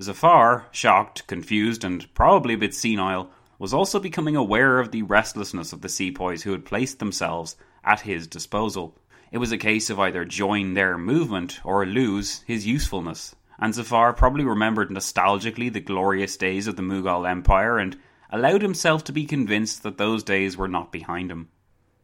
Zafar, 0.00 0.66
shocked, 0.70 1.26
confused, 1.26 1.84
and 1.84 2.12
probably 2.14 2.54
a 2.54 2.58
bit 2.58 2.74
senile, 2.74 3.30
was 3.58 3.72
also 3.72 3.98
becoming 3.98 4.36
aware 4.36 4.78
of 4.78 4.90
the 4.90 5.02
restlessness 5.02 5.72
of 5.72 5.80
the 5.80 5.88
sepoys 5.88 6.42
who 6.42 6.52
had 6.52 6.64
placed 6.64 6.98
themselves 6.98 7.56
at 7.82 8.00
his 8.00 8.26
disposal. 8.26 8.96
It 9.34 9.40
was 9.40 9.50
a 9.50 9.58
case 9.58 9.90
of 9.90 9.98
either 9.98 10.24
join 10.24 10.74
their 10.74 10.96
movement 10.96 11.58
or 11.64 11.84
lose 11.84 12.44
his 12.46 12.68
usefulness, 12.68 13.34
and 13.58 13.74
Zafar 13.74 14.12
probably 14.12 14.44
remembered 14.44 14.90
nostalgically 14.90 15.72
the 15.72 15.80
glorious 15.80 16.36
days 16.36 16.68
of 16.68 16.76
the 16.76 16.82
Mughal 16.82 17.28
Empire 17.28 17.78
and 17.78 17.96
allowed 18.30 18.62
himself 18.62 19.02
to 19.02 19.12
be 19.12 19.26
convinced 19.26 19.82
that 19.82 19.98
those 19.98 20.22
days 20.22 20.56
were 20.56 20.68
not 20.68 20.92
behind 20.92 21.32
him. 21.32 21.48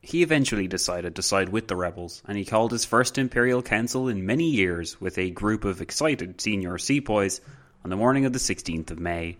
He 0.00 0.24
eventually 0.24 0.66
decided 0.66 1.14
to 1.14 1.22
side 1.22 1.50
with 1.50 1.68
the 1.68 1.76
rebels, 1.76 2.20
and 2.26 2.36
he 2.36 2.44
called 2.44 2.72
his 2.72 2.84
first 2.84 3.16
Imperial 3.16 3.62
Council 3.62 4.08
in 4.08 4.26
many 4.26 4.50
years 4.50 5.00
with 5.00 5.16
a 5.16 5.30
group 5.30 5.64
of 5.64 5.80
excited 5.80 6.40
senior 6.40 6.78
sepoys 6.78 7.40
on 7.84 7.90
the 7.90 7.96
morning 7.96 8.24
of 8.24 8.32
the 8.32 8.40
16th 8.40 8.90
of 8.90 8.98
May. 8.98 9.36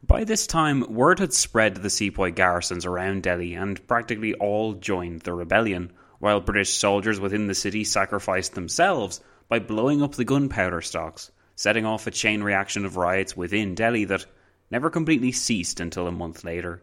By 0.00 0.22
this 0.22 0.46
time, 0.46 0.94
word 0.94 1.18
had 1.18 1.32
spread 1.32 1.74
to 1.74 1.80
the 1.80 1.90
sepoy 1.90 2.30
garrisons 2.30 2.86
around 2.86 3.24
Delhi, 3.24 3.54
and 3.54 3.84
practically 3.88 4.34
all 4.34 4.74
joined 4.74 5.22
the 5.22 5.34
rebellion, 5.34 5.90
while 6.18 6.40
British 6.40 6.74
soldiers 6.74 7.20
within 7.20 7.46
the 7.46 7.54
city 7.54 7.84
sacrificed 7.84 8.54
themselves 8.54 9.20
by 9.48 9.58
blowing 9.58 10.02
up 10.02 10.14
the 10.14 10.24
gunpowder 10.24 10.80
stocks, 10.80 11.30
setting 11.54 11.84
off 11.84 12.06
a 12.06 12.10
chain 12.10 12.42
reaction 12.42 12.84
of 12.84 12.96
riots 12.96 13.36
within 13.36 13.74
Delhi 13.74 14.04
that 14.04 14.26
never 14.70 14.90
completely 14.90 15.32
ceased 15.32 15.80
until 15.80 16.06
a 16.06 16.12
month 16.12 16.44
later. 16.44 16.82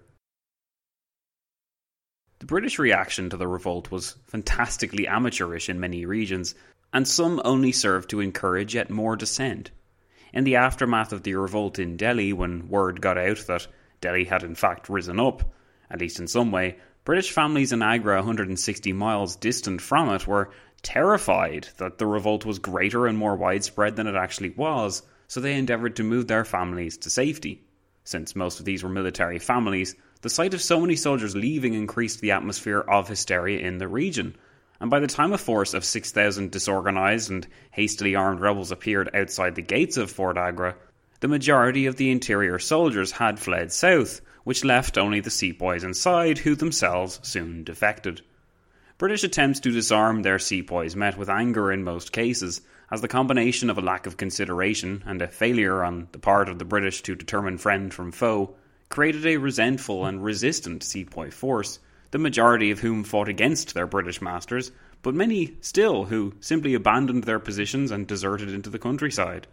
The 2.39 2.48
British 2.48 2.78
reaction 2.78 3.30
to 3.30 3.38
the 3.38 3.48
revolt 3.48 3.89
was 3.91 4.17
fantastically 4.28 5.08
amateurish 5.08 5.69
in 5.69 5.80
many 5.80 6.06
regions, 6.06 6.56
and 6.91 7.08
some 7.08 7.41
only 7.46 7.72
served 7.72 8.10
to 8.10 8.19
encourage 8.19 8.76
yet 8.76 8.89
more 8.89 9.15
dissent. 9.15 9.72
In 10.34 10.43
the 10.43 10.58
aftermath 10.58 11.13
of 11.13 11.24
the 11.24 11.36
revolt 11.36 11.80
in 11.80 11.96
Delhi, 11.96 12.34
when 12.34 12.67
word 12.67 13.00
got 13.02 13.17
out 13.17 13.46
that 13.48 13.67
Delhi 14.02 14.26
had 14.26 14.43
in 14.43 14.56
fact 14.56 14.89
risen 14.89 15.19
up, 15.19 15.54
at 15.89 16.02
least 16.02 16.19
in 16.19 16.28
some 16.28 16.52
way, 16.52 16.78
British 17.05 17.31
families 17.31 17.73
in 17.73 17.81
Agra, 17.81 18.15
160 18.15 18.93
miles 18.93 19.35
distant 19.35 19.81
from 19.81 20.09
it, 20.09 20.25
were 20.25 20.51
terrified 20.83 21.67
that 21.77 21.97
the 21.97 22.05
revolt 22.05 22.45
was 22.45 22.59
greater 22.59 23.07
and 23.07 23.17
more 23.17 23.35
widespread 23.35 23.97
than 23.97 24.07
it 24.07 24.15
actually 24.15 24.51
was, 24.51 25.03
so 25.27 25.41
they 25.41 25.55
endeavoured 25.55 25.97
to 25.97 26.03
move 26.03 26.27
their 26.27 26.45
families 26.45 26.97
to 26.97 27.09
safety. 27.09 27.61
Since 28.05 28.37
most 28.37 28.59
of 28.59 28.65
these 28.65 28.83
were 28.83 28.89
military 28.89 29.37
families, 29.37 29.95
the 30.21 30.29
sight 30.29 30.53
of 30.53 30.61
so 30.61 30.79
many 30.79 30.95
soldiers 30.95 31.35
leaving 31.35 31.73
increased 31.73 32.21
the 32.21 32.31
atmosphere 32.31 32.79
of 32.79 33.09
hysteria 33.09 33.59
in 33.59 33.79
the 33.79 33.87
region, 33.89 34.37
and 34.79 34.89
by 34.89 35.01
the 35.01 35.07
time 35.07 35.33
a 35.33 35.37
force 35.37 35.73
of 35.73 35.83
6,000 35.83 36.51
disorganized 36.51 37.29
and 37.29 37.45
hastily 37.71 38.15
armed 38.15 38.39
rebels 38.39 38.71
appeared 38.71 39.13
outside 39.13 39.55
the 39.55 39.61
gates 39.61 39.97
of 39.97 40.09
Fort 40.09 40.37
Agra, 40.37 40.75
the 41.19 41.27
majority 41.27 41.85
of 41.85 41.97
the 41.97 42.11
interior 42.11 42.59
soldiers 42.59 43.11
had 43.11 43.39
fled 43.39 43.73
south, 43.73 44.21
which 44.43 44.63
left 44.63 44.97
only 44.97 45.19
the 45.19 45.29
sepoys 45.29 45.84
inside, 45.84 46.39
who 46.39 46.56
themselves 46.56 47.19
soon 47.23 47.63
defected. 47.63 48.21
British 48.97 49.23
attempts 49.23 49.60
to 49.60 49.71
disarm 49.71 50.21
their 50.21 50.39
sepoys 50.39 50.95
met 50.95 51.17
with 51.17 51.29
anger 51.29 51.71
in 51.71 51.84
most 51.84 52.12
cases, 52.12 52.62
as 52.91 53.01
the 53.01 53.08
combination 53.08 53.69
of 53.69 53.77
a 53.77 53.82
lack 53.82 54.06
of 54.06 54.17
consideration 54.17 55.03
and 55.06 55.21
a 55.21 55.27
failure 55.27 55.84
on 55.84 56.08
the 56.12 56.19
part 56.19 56.49
of 56.49 56.60
the 56.60 56.65
British 56.65 57.01
to 57.01 57.15
determine 57.15 57.58
friend 57.58 57.93
from 57.93 58.12
foe 58.12 58.56
created 58.89 59.25
a 59.25 59.38
resentful 59.38 60.06
and 60.06 60.23
resistant 60.23 60.84
sepoy 60.84 61.32
force 61.32 61.79
the 62.13 62.19
majority 62.19 62.69
of 62.69 62.82
whom 62.82 63.03
fought 63.03 63.27
against 63.27 63.73
their 63.73 63.88
British 63.88 64.21
masters, 64.21 64.71
but 65.01 65.15
many 65.15 65.58
still 65.62 66.06
who 66.06 66.32
simply 66.39 66.75
abandoned 66.75 67.23
their 67.23 67.39
positions 67.39 67.89
and 67.89 68.06
deserted 68.06 68.49
into 68.49 68.69
the 68.69 68.77
countryside. 68.77 69.47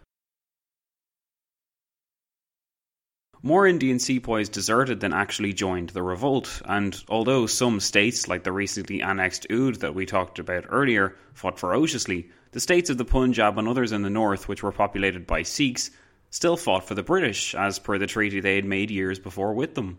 More 3.43 3.65
Indian 3.65 3.97
sepoys 3.97 4.49
deserted 4.49 4.99
than 4.99 5.13
actually 5.13 5.53
joined 5.53 5.89
the 5.89 6.03
revolt, 6.03 6.61
and 6.63 7.03
although 7.09 7.47
some 7.47 7.79
states, 7.79 8.27
like 8.27 8.43
the 8.43 8.51
recently 8.51 9.01
annexed 9.01 9.47
Oudh 9.49 9.79
that 9.79 9.95
we 9.95 10.05
talked 10.05 10.37
about 10.37 10.65
earlier, 10.69 11.15
fought 11.33 11.57
ferociously, 11.57 12.29
the 12.51 12.59
states 12.59 12.91
of 12.91 12.99
the 12.99 13.05
Punjab 13.05 13.57
and 13.57 13.67
others 13.67 13.91
in 13.91 14.03
the 14.03 14.11
north, 14.11 14.47
which 14.47 14.61
were 14.61 14.71
populated 14.71 15.25
by 15.25 15.41
Sikhs, 15.41 15.89
still 16.29 16.55
fought 16.55 16.87
for 16.87 16.93
the 16.93 17.01
British, 17.01 17.55
as 17.55 17.79
per 17.79 17.97
the 17.97 18.05
treaty 18.05 18.39
they 18.39 18.57
had 18.57 18.65
made 18.65 18.91
years 18.91 19.17
before 19.17 19.55
with 19.55 19.73
them. 19.73 19.97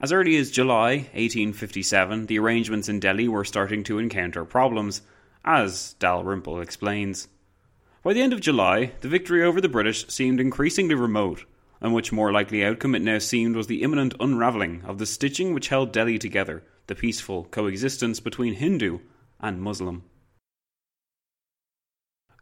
As 0.00 0.12
early 0.12 0.36
as 0.36 0.50
July 0.50 1.06
1857, 1.14 2.26
the 2.26 2.40
arrangements 2.40 2.88
in 2.88 2.98
Delhi 2.98 3.28
were 3.28 3.44
starting 3.44 3.84
to 3.84 4.00
encounter 4.00 4.44
problems, 4.44 5.02
as 5.44 5.94
Dalrymple 6.00 6.60
explains. 6.60 7.28
By 8.02 8.12
the 8.12 8.22
end 8.22 8.32
of 8.32 8.40
July, 8.40 8.90
the 9.02 9.08
victory 9.08 9.44
over 9.44 9.60
the 9.60 9.68
British 9.68 10.08
seemed 10.08 10.40
increasingly 10.40 10.96
remote, 10.96 11.44
and 11.80 11.92
much 11.92 12.12
more 12.12 12.32
likely 12.32 12.64
outcome 12.64 12.94
it 12.94 13.02
now 13.02 13.18
seemed 13.18 13.56
was 13.56 13.66
the 13.66 13.82
imminent 13.82 14.14
unravelling 14.20 14.82
of 14.84 14.98
the 14.98 15.06
stitching 15.06 15.52
which 15.52 15.68
held 15.68 15.92
Delhi 15.92 16.18
together, 16.18 16.62
the 16.86 16.94
peaceful 16.94 17.44
coexistence 17.44 18.20
between 18.20 18.54
Hindu 18.54 18.98
and 19.40 19.60
Muslim. 19.60 20.04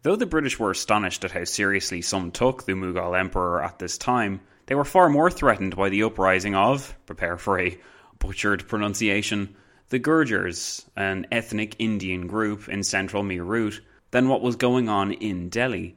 Though 0.03 0.17
the 0.17 0.27
British 0.27 0.59
were 0.59 0.71
astonished 0.71 1.25
at 1.25 1.33
how 1.33 1.45
seriously 1.45 2.03
some 2.03 2.31
took 2.31 2.65
the 2.65 2.73
Mughal 2.73 3.19
emperor 3.19 3.63
at 3.63 3.79
this 3.79 3.97
time, 3.97 4.43
they 4.67 4.75
were 4.75 4.85
far 4.85 5.09
more 5.09 5.31
threatened 5.31 5.77
by 5.77 5.89
the 5.89 6.03
uprising 6.03 6.55
of, 6.55 6.95
prepare 7.07 7.39
for 7.39 7.59
a 7.59 7.79
butchered 8.19 8.69
pronunciation, 8.69 9.57
the 9.89 9.99
Gurjars, 9.99 10.85
an 10.97 11.27
ethnic 11.33 11.77
Indian 11.79 12.27
group 12.27 12.69
in 12.69 12.83
central 12.83 13.23
Meerut, 13.23 13.81
than 14.11 14.29
what 14.29 14.43
was 14.43 14.57
going 14.57 14.89
on 14.89 15.13
in 15.13 15.49
Delhi. 15.49 15.97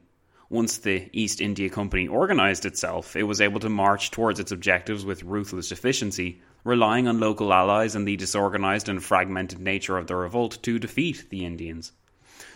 Once 0.50 0.78
the 0.78 1.10
East 1.12 1.42
India 1.42 1.68
Company 1.68 2.08
organised 2.08 2.64
itself, 2.64 3.14
it 3.14 3.24
was 3.24 3.38
able 3.38 3.60
to 3.60 3.68
march 3.68 4.10
towards 4.10 4.40
its 4.40 4.50
objectives 4.50 5.04
with 5.04 5.22
ruthless 5.22 5.70
efficiency, 5.70 6.40
relying 6.64 7.06
on 7.06 7.20
local 7.20 7.52
allies 7.52 7.94
and 7.94 8.08
the 8.08 8.16
disorganised 8.16 8.88
and 8.88 9.04
fragmented 9.04 9.60
nature 9.60 9.98
of 9.98 10.06
the 10.06 10.16
revolt 10.16 10.62
to 10.62 10.78
defeat 10.78 11.28
the 11.28 11.44
Indians. 11.44 11.92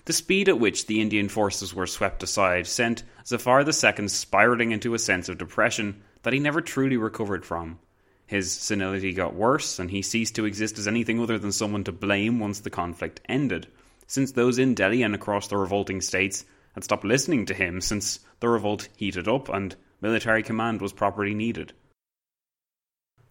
The 0.06 0.14
speed 0.14 0.48
at 0.48 0.58
which 0.58 0.86
the 0.86 1.02
Indian 1.02 1.28
forces 1.28 1.74
were 1.74 1.86
swept 1.86 2.22
aside 2.22 2.66
sent 2.66 3.02
Zafar 3.26 3.60
II 3.60 4.08
spiralling 4.08 4.72
into 4.72 4.94
a 4.94 4.98
sense 4.98 5.28
of 5.28 5.36
depression 5.36 6.02
that 6.22 6.32
he 6.32 6.38
never 6.38 6.62
truly 6.62 6.96
recovered 6.96 7.44
from. 7.44 7.78
His 8.26 8.50
senility 8.50 9.12
got 9.12 9.34
worse, 9.34 9.78
and 9.78 9.90
he 9.90 10.00
ceased 10.00 10.34
to 10.36 10.46
exist 10.46 10.78
as 10.78 10.88
anything 10.88 11.20
other 11.20 11.38
than 11.38 11.52
someone 11.52 11.84
to 11.84 11.92
blame 11.92 12.38
once 12.38 12.60
the 12.60 12.70
conflict 12.70 13.20
ended, 13.28 13.66
since 14.06 14.32
those 14.32 14.58
in 14.58 14.74
Delhi 14.74 15.02
and 15.02 15.14
across 15.14 15.48
the 15.48 15.58
revolting 15.58 16.00
states 16.00 16.46
had 16.74 16.84
stopped 16.84 17.04
listening 17.04 17.46
to 17.46 17.54
him 17.54 17.80
since 17.80 18.20
the 18.40 18.48
revolt 18.48 18.88
heated 18.96 19.28
up 19.28 19.48
and 19.48 19.76
military 20.00 20.42
command 20.42 20.80
was 20.80 20.92
properly 20.92 21.34
needed. 21.34 21.72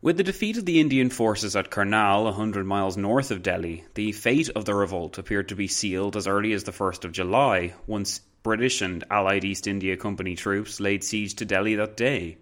With 0.02 0.18
the 0.18 0.24
defeat 0.24 0.58
of 0.58 0.66
the 0.66 0.80
Indian 0.80 1.12
forces 1.12 1.56
at 1.56 1.70
Karnal, 1.70 2.28
a 2.28 2.32
hundred 2.32 2.66
miles 2.66 2.98
north 2.98 3.30
of 3.30 3.44
Delhi, 3.44 3.84
the 3.94 4.12
fate 4.14 4.50
of 4.50 4.66
the 4.66 4.74
revolt 4.74 5.20
appeared 5.20 5.50
to 5.50 5.56
be 5.56 5.68
sealed 5.68 6.18
as 6.18 6.26
early 6.26 6.54
as 6.54 6.64
the 6.64 6.72
1st 6.72 7.06
of 7.06 7.12
July, 7.12 7.76
once 7.86 8.22
British 8.42 8.82
and 8.82 9.04
Allied 9.12 9.46
East 9.46 9.68
India 9.68 9.96
Company 9.96 10.36
troops 10.36 10.80
laid 10.80 11.04
siege 11.04 11.36
to 11.36 11.46
Delhi 11.46 11.76
that 11.76 11.96
day. 11.96 12.38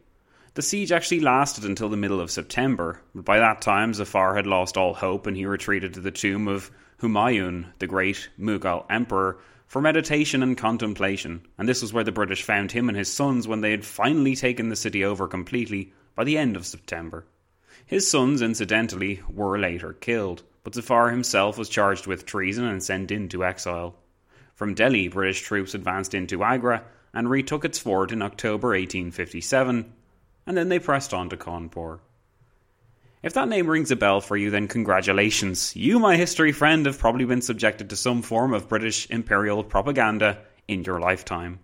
The 0.54 0.62
siege 0.62 0.94
actually 0.94 1.20
lasted 1.20 1.66
until 1.66 1.90
the 1.90 1.98
middle 1.98 2.22
of 2.22 2.32
September, 2.32 3.02
but 3.14 3.26
by 3.26 3.40
that 3.40 3.62
time 3.62 3.94
Zafar 3.94 4.36
had 4.36 4.48
lost 4.48 4.78
all 4.78 4.94
hope 4.94 5.28
and 5.28 5.36
he 5.36 5.46
retreated 5.46 5.96
to 5.96 6.00
the 6.00 6.12
tomb 6.12 6.48
of 6.48 6.72
Humayun, 7.02 7.66
the 7.80 7.88
great 7.88 8.30
Mughal 8.40 8.86
emperor, 8.90 9.40
for 9.70 9.82
meditation 9.82 10.42
and 10.42 10.58
contemplation, 10.58 11.46
and 11.56 11.70
this 11.70 11.84
was 11.84 11.94
where 11.94 12.04
the 12.04 12.12
British 12.12 12.42
found 12.42 12.72
him 12.72 12.90
and 12.90 12.98
his 12.98 13.14
sons 13.14 13.48
when 13.48 13.62
they 13.62 13.70
had 13.70 13.86
finally 13.86 14.36
taken 14.36 14.70
the 14.70 14.76
city 14.76 15.06
over 15.06 15.28
completely 15.28 15.94
by 16.16 16.24
the 16.24 16.40
end 16.40 16.56
of 16.56 16.66
September. 16.66 17.24
His 17.86 18.10
sons, 18.10 18.42
incidentally, 18.42 19.22
were 19.30 19.60
later 19.60 19.94
killed, 19.94 20.42
but 20.64 20.74
Zafar 20.74 21.12
himself 21.12 21.56
was 21.56 21.70
charged 21.70 22.08
with 22.08 22.26
treason 22.26 22.66
and 22.66 22.82
sent 22.82 23.12
into 23.12 23.46
exile. 23.46 23.96
From 24.56 24.74
Delhi, 24.74 25.08
British 25.08 25.42
troops 25.42 25.76
advanced 25.76 26.16
into 26.16 26.44
Agra 26.44 26.84
and 27.14 27.30
retook 27.30 27.64
its 27.64 27.78
fort 27.78 28.12
in 28.12 28.24
October 28.24 28.70
1857, 28.70 29.94
and 30.48 30.58
then 30.58 30.70
they 30.70 30.80
pressed 30.80 31.14
on 31.14 31.30
to 31.30 31.38
Cawnpore. 31.38 32.00
If 33.22 33.34
that 33.34 33.50
name 33.50 33.68
rings 33.68 33.92
a 33.92 33.98
bell 33.98 34.22
for 34.22 34.38
you, 34.38 34.50
then 34.50 34.70
congratulations. 34.70 35.76
You, 35.76 36.00
my 36.00 36.16
history 36.16 36.54
friend, 36.54 36.86
have 36.86 37.00
probably 37.00 37.26
been 37.26 37.42
subjected 37.42 37.90
to 37.90 37.98
some 37.98 38.22
form 38.22 38.54
of 38.54 38.70
British 38.70 39.10
imperial 39.10 39.62
propaganda 39.62 40.40
in 40.70 40.86
your 40.86 41.02
lifetime. 41.02 41.60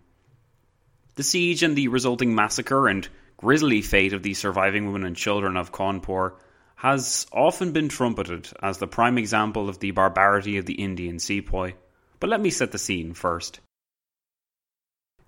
The 1.16 1.24
siege 1.24 1.64
and 1.64 1.78
the 1.78 1.88
resulting 1.88 2.36
massacre 2.36 2.90
and 2.90 3.08
grisly 3.38 3.82
fate 3.82 4.12
of 4.12 4.22
the 4.22 4.34
surviving 4.34 4.88
women 4.88 5.06
and 5.06 5.16
children 5.16 5.56
of 5.56 5.72
Cawnpore 5.72 6.34
has 6.76 7.26
often 7.32 7.72
been 7.72 7.88
trumpeted 7.88 8.50
as 8.62 8.80
the 8.80 8.88
prime 8.88 9.18
example 9.18 9.70
of 9.70 9.80
the 9.80 9.92
barbarity 9.92 10.58
of 10.58 10.66
the 10.66 10.74
Indian 10.74 11.20
sepoy. 11.20 11.74
But 12.20 12.30
let 12.30 12.42
me 12.42 12.50
set 12.50 12.74
the 12.74 12.78
scene 12.78 13.14
first. 13.14 13.62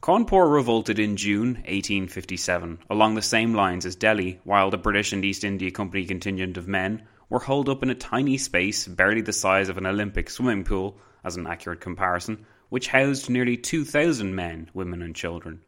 Cawnpore 0.07 0.49
revolted 0.49 0.99
in 0.99 1.17
June 1.17 1.55
1857 1.65 2.79
along 2.89 3.15
the 3.15 3.21
same 3.21 3.53
lines 3.53 3.85
as 3.85 3.97
Delhi, 3.97 4.39
while 4.45 4.69
the 4.69 4.77
British 4.77 5.11
and 5.11 5.25
East 5.25 5.43
India 5.43 5.69
Company 5.69 6.05
contingent 6.05 6.55
of 6.55 6.65
men 6.65 7.03
were 7.29 7.39
holed 7.39 7.67
up 7.67 7.83
in 7.83 7.89
a 7.89 7.93
tiny 7.93 8.37
space 8.37 8.87
barely 8.87 9.19
the 9.19 9.33
size 9.33 9.67
of 9.67 9.77
an 9.77 9.85
Olympic 9.85 10.29
swimming 10.29 10.63
pool, 10.63 10.97
as 11.25 11.35
an 11.35 11.45
accurate 11.45 11.81
comparison, 11.81 12.45
which 12.69 12.87
housed 12.87 13.29
nearly 13.29 13.57
2,000 13.57 14.33
men, 14.33 14.69
women, 14.73 15.01
and 15.01 15.13
children. 15.13 15.59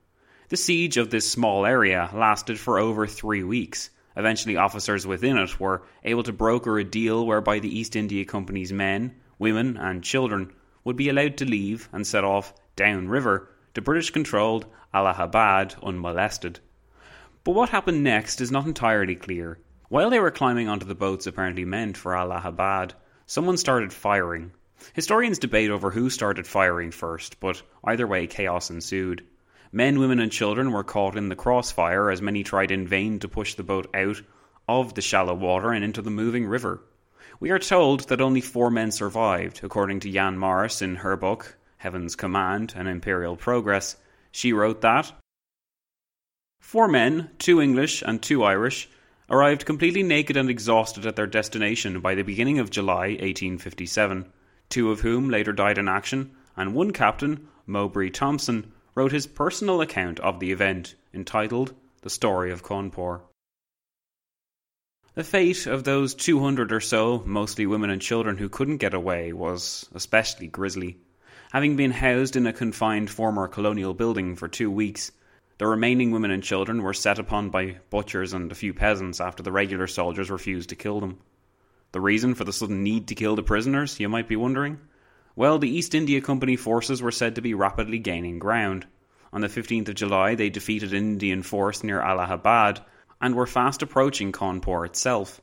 The 0.47 0.55
siege 0.55 0.95
of 0.95 1.09
this 1.09 1.29
small 1.29 1.65
area 1.65 2.09
lasted 2.13 2.57
for 2.57 2.79
over 2.79 3.07
three 3.07 3.43
weeks. 3.43 3.89
Eventually, 4.15 4.55
officers 4.55 5.05
within 5.05 5.37
it 5.37 5.59
were 5.59 5.83
able 6.05 6.23
to 6.23 6.31
broker 6.31 6.79
a 6.79 6.85
deal 6.85 7.27
whereby 7.27 7.59
the 7.59 7.77
East 7.77 7.97
India 7.97 8.23
Company's 8.23 8.71
men, 8.71 9.15
women, 9.37 9.75
and 9.75 10.01
children 10.01 10.53
would 10.85 10.95
be 10.95 11.09
allowed 11.09 11.35
to 11.39 11.45
leave 11.45 11.89
and 11.91 12.07
set 12.07 12.23
off 12.23 12.53
downriver 12.77 13.49
to 13.73 13.81
British 13.81 14.09
controlled 14.09 14.65
Allahabad 14.93 15.75
unmolested. 15.83 16.59
But 17.43 17.51
what 17.51 17.69
happened 17.69 18.03
next 18.03 18.41
is 18.41 18.51
not 18.51 18.65
entirely 18.65 19.15
clear. 19.15 19.59
While 19.89 20.09
they 20.09 20.19
were 20.19 20.31
climbing 20.31 20.67
onto 20.67 20.85
the 20.85 20.95
boats 20.95 21.25
apparently 21.25 21.65
meant 21.65 21.97
for 21.97 22.15
Allahabad, 22.15 22.93
someone 23.25 23.57
started 23.57 23.93
firing. 23.93 24.51
Historians 24.93 25.39
debate 25.39 25.69
over 25.69 25.91
who 25.91 26.09
started 26.09 26.47
firing 26.47 26.91
first, 26.91 27.39
but 27.39 27.61
either 27.83 28.07
way, 28.07 28.27
chaos 28.27 28.69
ensued. 28.69 29.25
Men, 29.71 29.99
women, 29.99 30.19
and 30.19 30.31
children 30.31 30.71
were 30.71 30.83
caught 30.83 31.15
in 31.15 31.29
the 31.29 31.35
crossfire 31.35 32.09
as 32.09 32.21
many 32.21 32.43
tried 32.43 32.71
in 32.71 32.87
vain 32.87 33.19
to 33.19 33.27
push 33.27 33.53
the 33.53 33.63
boat 33.63 33.87
out 33.93 34.21
of 34.67 34.93
the 34.93 35.01
shallow 35.01 35.33
water 35.33 35.71
and 35.71 35.83
into 35.83 36.01
the 36.01 36.09
moving 36.09 36.45
river. 36.45 36.81
We 37.39 37.51
are 37.51 37.59
told 37.59 38.09
that 38.09 38.21
only 38.21 38.41
four 38.41 38.69
men 38.69 38.91
survived, 38.91 39.61
according 39.63 39.99
to 40.01 40.11
Jan 40.11 40.37
Morris 40.37 40.81
in 40.81 40.97
her 40.97 41.15
book, 41.15 41.57
Heaven's 41.79 42.17
Command 42.17 42.73
and 42.75 42.89
Imperial 42.89 43.37
Progress. 43.37 43.95
She 44.31 44.51
wrote 44.51 44.81
that 44.81 45.13
Four 46.59 46.89
men, 46.89 47.31
two 47.39 47.61
English 47.61 48.03
and 48.05 48.21
two 48.21 48.43
Irish, 48.43 48.89
arrived 49.29 49.65
completely 49.65 50.03
naked 50.03 50.35
and 50.35 50.49
exhausted 50.49 51.05
at 51.05 51.15
their 51.15 51.25
destination 51.25 52.01
by 52.01 52.15
the 52.15 52.23
beginning 52.23 52.59
of 52.59 52.69
July 52.69 53.11
1857, 53.11 54.29
two 54.67 54.91
of 54.91 54.99
whom 54.99 55.29
later 55.29 55.53
died 55.53 55.77
in 55.77 55.87
action, 55.87 56.35
and 56.57 56.73
one 56.73 56.91
captain, 56.91 57.47
Mowbray 57.65 58.09
Thomson, 58.09 58.73
wrote 58.93 59.13
his 59.13 59.25
personal 59.25 59.79
account 59.79 60.19
of 60.19 60.41
the 60.41 60.51
event, 60.51 60.95
entitled 61.13 61.73
The 62.01 62.09
Story 62.09 62.51
of 62.51 62.61
Cawnpore. 62.61 63.21
The 65.15 65.23
fate 65.23 65.65
of 65.65 65.85
those 65.85 66.13
200 66.13 66.73
or 66.73 66.81
so, 66.81 67.23
mostly 67.25 67.65
women 67.65 67.89
and 67.89 68.01
children 68.01 68.35
who 68.35 68.49
couldn't 68.49 68.77
get 68.77 68.93
away, 68.93 69.31
was 69.31 69.87
especially 69.93 70.47
grisly. 70.47 70.97
Having 71.51 71.77
been 71.77 71.89
housed 71.89 72.35
in 72.35 72.45
a 72.45 72.53
confined 72.53 73.09
former 73.09 73.47
colonial 73.47 73.95
building 73.95 74.35
for 74.35 74.47
two 74.47 74.69
weeks, 74.69 75.11
the 75.57 75.65
remaining 75.65 76.11
women 76.11 76.29
and 76.29 76.43
children 76.43 76.83
were 76.83 76.93
set 76.93 77.17
upon 77.17 77.49
by 77.49 77.77
butchers 77.89 78.33
and 78.33 78.51
a 78.51 78.55
few 78.55 78.71
peasants 78.71 79.19
after 79.19 79.41
the 79.41 79.51
regular 79.51 79.87
soldiers 79.87 80.29
refused 80.29 80.69
to 80.69 80.75
kill 80.75 80.99
them. 80.99 81.17
The 81.91 82.01
reason 82.01 82.35
for 82.35 82.43
the 82.43 82.53
sudden 82.53 82.83
need 82.83 83.07
to 83.07 83.15
kill 83.15 83.35
the 83.35 83.41
prisoners, 83.41 83.99
you 83.99 84.07
might 84.09 84.27
be 84.27 84.35
wondering? 84.35 84.79
Well, 85.35 85.57
the 85.57 85.67
East 85.67 85.95
India 85.95 86.21
Company 86.21 86.55
forces 86.55 87.01
were 87.01 87.11
said 87.11 87.33
to 87.33 87.41
be 87.41 87.55
rapidly 87.55 87.97
gaining 87.97 88.37
ground. 88.37 88.85
On 89.33 89.41
the 89.41 89.47
15th 89.47 89.89
of 89.89 89.95
July, 89.95 90.35
they 90.35 90.51
defeated 90.51 90.93
an 90.93 90.97
Indian 90.99 91.41
force 91.41 91.83
near 91.83 91.99
Allahabad 91.99 92.85
and 93.19 93.33
were 93.33 93.47
fast 93.47 93.81
approaching 93.81 94.31
Cawnpore 94.31 94.85
itself. 94.85 95.41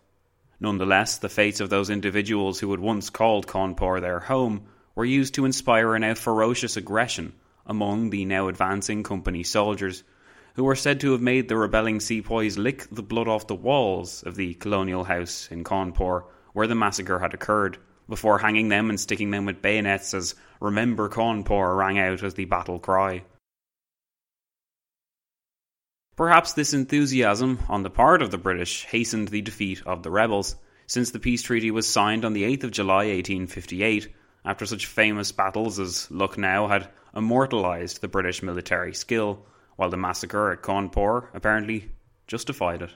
Nonetheless, 0.60 1.18
the 1.18 1.28
fates 1.28 1.58
of 1.58 1.68
those 1.68 1.90
individuals 1.90 2.60
who 2.60 2.70
had 2.70 2.78
once 2.78 3.10
called 3.10 3.48
Cawnpore 3.48 4.00
their 4.00 4.20
home 4.20 4.68
were 4.96 5.04
used 5.04 5.34
to 5.34 5.44
inspire 5.44 5.94
a 5.94 5.98
now 6.00 6.10
uh, 6.10 6.14
ferocious 6.14 6.76
aggression 6.76 7.32
among 7.66 8.10
the 8.10 8.24
now 8.24 8.48
advancing 8.48 9.04
company 9.04 9.44
soldiers, 9.44 10.02
who 10.54 10.64
were 10.64 10.74
said 10.74 10.98
to 10.98 11.12
have 11.12 11.20
made 11.20 11.48
the 11.48 11.56
rebelling 11.56 12.00
sepoys 12.00 12.58
lick 12.58 12.88
the 12.90 13.02
blood 13.02 13.28
off 13.28 13.46
the 13.46 13.54
walls 13.54 14.24
of 14.24 14.34
the 14.34 14.54
colonial 14.54 15.04
house 15.04 15.48
in 15.52 15.62
Cawnpore 15.62 16.24
where 16.56 16.66
the 16.66 16.74
massacre 16.74 17.18
had 17.18 17.34
occurred 17.34 17.76
before 18.08 18.38
hanging 18.38 18.70
them 18.70 18.88
and 18.88 18.98
sticking 18.98 19.30
them 19.30 19.44
with 19.44 19.60
bayonets 19.60 20.14
as 20.14 20.34
Remember 20.58 21.10
Cawnpore 21.10 21.76
rang 21.76 21.98
out 21.98 22.22
as 22.22 22.32
the 22.32 22.46
battle 22.46 22.78
cry. 22.78 23.24
Perhaps 26.16 26.54
this 26.54 26.72
enthusiasm 26.72 27.58
on 27.68 27.82
the 27.82 27.90
part 27.90 28.22
of 28.22 28.30
the 28.30 28.38
British 28.38 28.86
hastened 28.86 29.28
the 29.28 29.42
defeat 29.42 29.82
of 29.84 30.02
the 30.02 30.10
rebels, 30.10 30.56
since 30.86 31.10
the 31.10 31.18
peace 31.18 31.42
treaty 31.42 31.70
was 31.70 31.86
signed 31.86 32.24
on 32.24 32.32
the 32.32 32.44
8th 32.44 32.64
of 32.64 32.70
July 32.70 33.08
1858, 33.08 34.08
after 34.46 34.64
such 34.64 34.86
famous 34.86 35.32
battles 35.32 35.78
as 35.80 36.08
Lucknow 36.10 36.68
had 36.68 36.88
immortalised 37.14 38.00
the 38.00 38.08
British 38.08 38.42
military 38.42 38.94
skill, 38.94 39.44
while 39.74 39.90
the 39.90 39.96
massacre 39.96 40.52
at 40.52 40.62
Cawnpore 40.62 41.28
apparently 41.34 41.90
justified 42.28 42.82
it. 42.82 42.90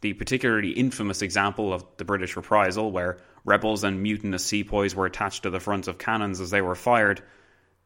The 0.00 0.14
particularly 0.14 0.70
infamous 0.70 1.22
example 1.22 1.72
of 1.72 1.84
the 1.98 2.04
British 2.04 2.36
reprisal, 2.36 2.90
where 2.90 3.18
rebels 3.44 3.84
and 3.84 4.02
mutinous 4.02 4.44
sepoys 4.44 4.94
were 4.94 5.06
attached 5.06 5.42
to 5.42 5.50
the 5.50 5.60
fronts 5.60 5.88
of 5.88 5.98
cannons 5.98 6.40
as 6.40 6.50
they 6.50 6.62
were 6.62 6.74
fired, 6.74 7.22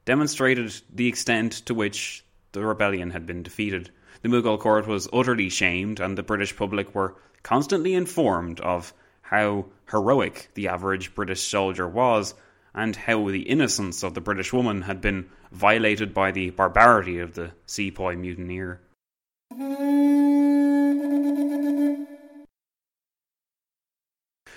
demonstrated 0.04 0.74
the 0.92 1.08
extent 1.08 1.52
to 1.66 1.74
which 1.74 2.24
the 2.52 2.64
rebellion 2.64 3.10
had 3.10 3.26
been 3.26 3.42
defeated. 3.42 3.90
The 4.22 4.28
Mughal 4.28 4.58
court 4.58 4.86
was 4.86 5.08
utterly 5.12 5.48
shamed, 5.48 6.00
and 6.00 6.16
the 6.16 6.22
British 6.22 6.56
public 6.56 6.94
were 6.94 7.16
constantly 7.42 7.94
informed 7.94 8.60
of 8.60 8.92
how 9.30 9.66
heroic 9.90 10.48
the 10.54 10.68
average 10.68 11.14
British 11.14 11.42
soldier 11.42 11.86
was, 11.86 12.34
and 12.74 12.96
how 12.96 13.28
the 13.28 13.42
innocence 13.42 14.02
of 14.02 14.14
the 14.14 14.22
British 14.22 14.54
woman 14.54 14.82
had 14.82 15.02
been 15.02 15.28
violated 15.52 16.14
by 16.14 16.30
the 16.30 16.48
barbarity 16.48 17.18
of 17.18 17.34
the 17.34 17.50
sepoy 17.66 18.16
mutineer. 18.16 18.80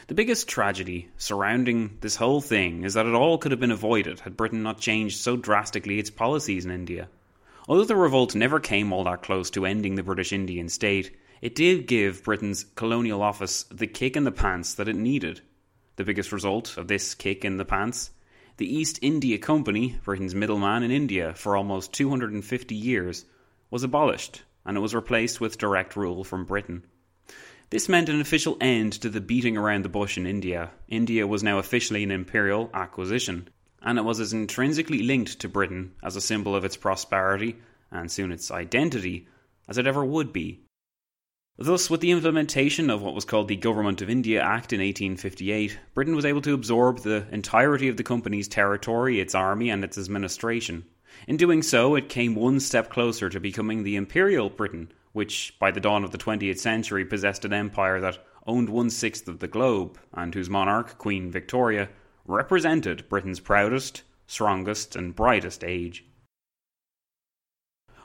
The 0.07 0.15
biggest 0.15 0.47
tragedy 0.47 1.09
surrounding 1.17 1.97
this 1.99 2.15
whole 2.15 2.39
thing 2.39 2.85
is 2.85 2.93
that 2.93 3.05
it 3.05 3.13
all 3.13 3.37
could 3.37 3.51
have 3.51 3.59
been 3.59 3.71
avoided 3.71 4.21
had 4.21 4.37
Britain 4.37 4.63
not 4.63 4.79
changed 4.79 5.19
so 5.19 5.35
drastically 5.35 5.99
its 5.99 6.09
policies 6.09 6.63
in 6.63 6.71
India. 6.71 7.09
Although 7.67 7.85
the 7.85 7.95
revolt 7.97 8.35
never 8.35 8.59
came 8.61 8.93
all 8.93 9.03
that 9.03 9.21
close 9.21 9.49
to 9.51 9.65
ending 9.65 9.95
the 9.95 10.03
British 10.03 10.31
Indian 10.31 10.69
state, 10.69 11.15
it 11.41 11.55
did 11.55 11.87
give 11.87 12.23
Britain's 12.23 12.63
colonial 12.63 13.21
office 13.21 13.63
the 13.63 13.87
kick 13.87 14.15
in 14.15 14.23
the 14.23 14.31
pants 14.31 14.75
that 14.75 14.87
it 14.87 14.95
needed. 14.95 15.41
The 15.95 16.03
biggest 16.03 16.31
result 16.31 16.77
of 16.77 16.87
this 16.87 17.15
kick 17.15 17.43
in 17.43 17.57
the 17.57 17.65
pants? 17.65 18.11
The 18.57 18.71
East 18.71 18.99
India 19.01 19.37
Company, 19.37 19.97
Britain's 20.03 20.35
middleman 20.35 20.83
in 20.83 20.91
India 20.91 21.33
for 21.33 21.57
almost 21.57 21.93
250 21.93 22.75
years, 22.75 23.25
was 23.71 23.83
abolished 23.83 24.43
and 24.65 24.77
it 24.77 24.81
was 24.81 24.93
replaced 24.93 25.41
with 25.41 25.57
direct 25.57 25.95
rule 25.95 26.23
from 26.23 26.45
Britain. 26.45 26.83
This 27.71 27.89
meant 27.89 28.09
an 28.09 28.21
official 28.21 28.57
end 28.59 28.93
to 28.93 29.09
the 29.09 29.21
beating 29.21 29.57
around 29.57 29.83
the 29.83 29.89
bush 29.89 30.17
in 30.17 30.27
India. 30.27 30.71
India 30.87 31.25
was 31.25 31.41
now 31.41 31.57
officially 31.57 32.03
an 32.03 32.11
imperial 32.11 32.69
acquisition, 32.73 33.47
and 33.81 33.97
it 33.97 34.03
was 34.03 34.19
as 34.19 34.33
intrinsically 34.33 35.01
linked 35.01 35.39
to 35.39 35.49
Britain 35.49 35.93
as 36.03 36.15
a 36.15 36.21
symbol 36.21 36.55
of 36.55 36.65
its 36.65 36.77
prosperity 36.77 37.55
and 37.89 38.11
soon 38.11 38.31
its 38.31 38.51
identity 38.51 39.27
as 39.67 39.77
it 39.77 39.87
ever 39.87 40.03
would 40.03 40.33
be. 40.33 40.59
Thus, 41.57 41.89
with 41.89 42.01
the 42.01 42.11
implementation 42.11 42.89
of 42.89 43.01
what 43.01 43.13
was 43.13 43.25
called 43.25 43.47
the 43.47 43.55
Government 43.55 44.01
of 44.01 44.09
India 44.09 44.41
Act 44.41 44.73
in 44.73 44.79
1858, 44.79 45.77
Britain 45.93 46.15
was 46.15 46.25
able 46.25 46.41
to 46.41 46.53
absorb 46.53 46.99
the 46.99 47.27
entirety 47.31 47.87
of 47.87 47.97
the 47.97 48.03
company's 48.03 48.47
territory, 48.47 49.19
its 49.19 49.35
army, 49.35 49.69
and 49.69 49.83
its 49.83 49.97
administration. 49.97 50.85
In 51.27 51.37
doing 51.37 51.61
so, 51.61 51.93
it 51.95 52.09
came 52.09 52.33
one 52.35 52.59
step 52.59 52.89
closer 52.89 53.29
to 53.29 53.39
becoming 53.39 53.83
the 53.83 53.95
Imperial 53.95 54.49
Britain, 54.49 54.91
which 55.11 55.53
by 55.59 55.69
the 55.69 55.79
dawn 55.79 56.03
of 56.03 56.11
the 56.11 56.17
20th 56.17 56.57
century 56.57 57.05
possessed 57.05 57.45
an 57.45 57.53
empire 57.53 57.99
that 57.99 58.25
owned 58.47 58.69
one 58.69 58.89
sixth 58.89 59.27
of 59.27 59.39
the 59.39 59.47
globe, 59.47 59.99
and 60.13 60.33
whose 60.33 60.49
monarch, 60.49 60.97
Queen 60.97 61.29
Victoria, 61.29 61.89
represented 62.25 63.07
Britain's 63.09 63.39
proudest, 63.39 64.03
strongest, 64.25 64.95
and 64.95 65.15
brightest 65.15 65.63
age. 65.63 66.05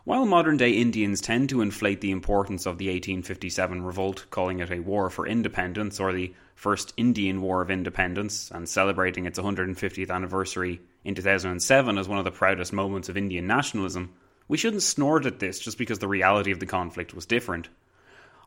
While 0.07 0.25
modern 0.25 0.57
day 0.57 0.71
Indians 0.71 1.21
tend 1.21 1.49
to 1.49 1.61
inflate 1.61 2.01
the 2.01 2.13
importance 2.13 2.65
of 2.65 2.79
the 2.79 2.87
1857 2.87 3.83
revolt, 3.83 4.25
calling 4.31 4.61
it 4.61 4.71
a 4.71 4.79
war 4.79 5.11
for 5.11 5.27
independence 5.27 5.99
or 5.99 6.13
the 6.13 6.33
First 6.55 6.95
Indian 6.97 7.43
War 7.43 7.61
of 7.61 7.73
Independence, 7.73 8.49
and 8.53 8.69
celebrating 8.69 9.27
its 9.27 9.37
150th 9.37 10.09
anniversary 10.09 10.81
in 11.03 11.17
2007 11.17 11.99
as 11.99 12.07
one 12.07 12.21
of 12.21 12.25
the 12.25 12.31
proudest 12.31 12.73
moments 12.73 13.09
of 13.09 13.17
Indian 13.17 13.49
nationalism, 13.49 14.13
we 14.47 14.57
shouldn't 14.57 14.85
snort 14.85 15.27
at 15.27 15.41
this 15.41 15.59
just 15.59 15.77
because 15.77 15.99
the 15.99 16.07
reality 16.07 16.53
of 16.53 16.61
the 16.61 16.67
conflict 16.67 17.13
was 17.13 17.27
different. 17.27 17.69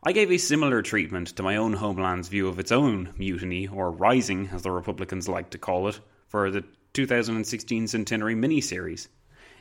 I 0.02 0.12
gave 0.12 0.32
a 0.32 0.38
similar 0.38 0.80
treatment 0.80 1.28
to 1.36 1.42
my 1.42 1.56
own 1.56 1.74
homeland's 1.74 2.28
view 2.28 2.48
of 2.48 2.58
its 2.58 2.72
own 2.72 3.12
mutiny, 3.18 3.68
or 3.68 3.90
rising, 3.90 4.48
as 4.50 4.62
the 4.62 4.70
Republicans 4.70 5.28
like 5.28 5.50
to 5.50 5.58
call 5.58 5.88
it, 5.88 6.00
for 6.26 6.50
the 6.50 6.64
2016 6.94 7.86
centenary 7.86 8.34
miniseries. 8.34 9.08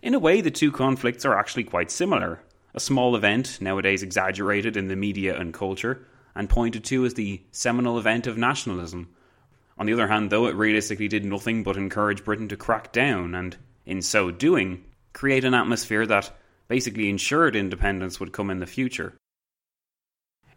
In 0.01 0.13
a 0.13 0.19
way, 0.19 0.41
the 0.41 0.51
two 0.51 0.71
conflicts 0.71 1.25
are 1.25 1.37
actually 1.37 1.65
quite 1.65 1.91
similar. 1.91 2.41
A 2.73 2.79
small 2.79 3.15
event, 3.15 3.59
nowadays 3.59 4.03
exaggerated 4.03 4.77
in 4.77 4.87
the 4.87 4.95
media 4.95 5.37
and 5.37 5.53
culture, 5.53 6.05
and 6.35 6.49
pointed 6.49 6.83
to 6.85 7.05
as 7.05 7.15
the 7.15 7.41
seminal 7.51 7.99
event 7.99 8.25
of 8.27 8.37
nationalism. 8.37 9.09
On 9.77 9.85
the 9.85 9.93
other 9.93 10.07
hand, 10.07 10.29
though, 10.29 10.47
it 10.47 10.55
realistically 10.55 11.07
did 11.07 11.25
nothing 11.25 11.63
but 11.63 11.77
encourage 11.77 12.23
Britain 12.23 12.47
to 12.49 12.57
crack 12.57 12.93
down, 12.93 13.35
and, 13.35 13.57
in 13.85 14.01
so 14.01 14.31
doing, 14.31 14.85
create 15.13 15.43
an 15.43 15.53
atmosphere 15.53 16.05
that 16.05 16.31
basically 16.67 17.09
ensured 17.09 17.55
independence 17.55 18.19
would 18.19 18.31
come 18.31 18.49
in 18.49 18.59
the 18.59 18.65
future. 18.65 19.15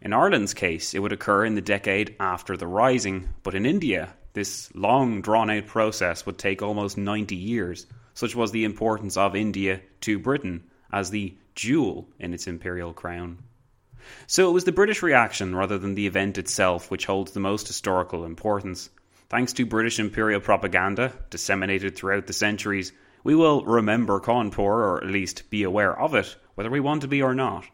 In 0.01 0.13
Ireland's 0.13 0.53
case, 0.53 0.93
it 0.93 0.99
would 0.99 1.13
occur 1.13 1.45
in 1.45 1.55
the 1.55 1.61
decade 1.61 2.15
after 2.19 2.55
the 2.55 2.67
Rising, 2.67 3.29
but 3.41 3.55
in 3.55 3.65
India, 3.65 4.13
this 4.33 4.69
long 4.75 5.21
drawn 5.21 5.49
out 5.49 5.67
process 5.67 6.25
would 6.25 6.37
take 6.37 6.61
almost 6.61 6.97
90 6.97 7.35
years. 7.35 7.87
Such 8.13 8.35
was 8.35 8.51
the 8.51 8.65
importance 8.65 9.17
of 9.17 9.35
India 9.35 9.81
to 10.01 10.19
Britain 10.19 10.63
as 10.91 11.09
the 11.09 11.35
jewel 11.55 12.07
in 12.19 12.33
its 12.33 12.47
imperial 12.47 12.93
crown. 12.93 13.39
So 14.27 14.49
it 14.49 14.53
was 14.53 14.65
the 14.65 14.71
British 14.71 15.01
reaction 15.01 15.55
rather 15.55 15.77
than 15.77 15.95
the 15.95 16.07
event 16.07 16.37
itself 16.37 16.91
which 16.91 17.05
holds 17.05 17.31
the 17.31 17.39
most 17.39 17.67
historical 17.67 18.25
importance. 18.25 18.89
Thanks 19.29 19.53
to 19.53 19.65
British 19.65 19.99
imperial 19.99 20.41
propaganda, 20.41 21.13
disseminated 21.29 21.95
throughout 21.95 22.27
the 22.27 22.33
centuries, 22.33 22.91
we 23.23 23.33
will 23.33 23.63
remember 23.63 24.19
Cawnpore, 24.19 24.59
or 24.59 25.03
at 25.03 25.09
least 25.09 25.49
be 25.49 25.63
aware 25.63 25.97
of 25.97 26.13
it, 26.13 26.35
whether 26.55 26.69
we 26.69 26.81
want 26.81 27.01
to 27.01 27.07
be 27.07 27.21
or 27.21 27.33
not. 27.33 27.65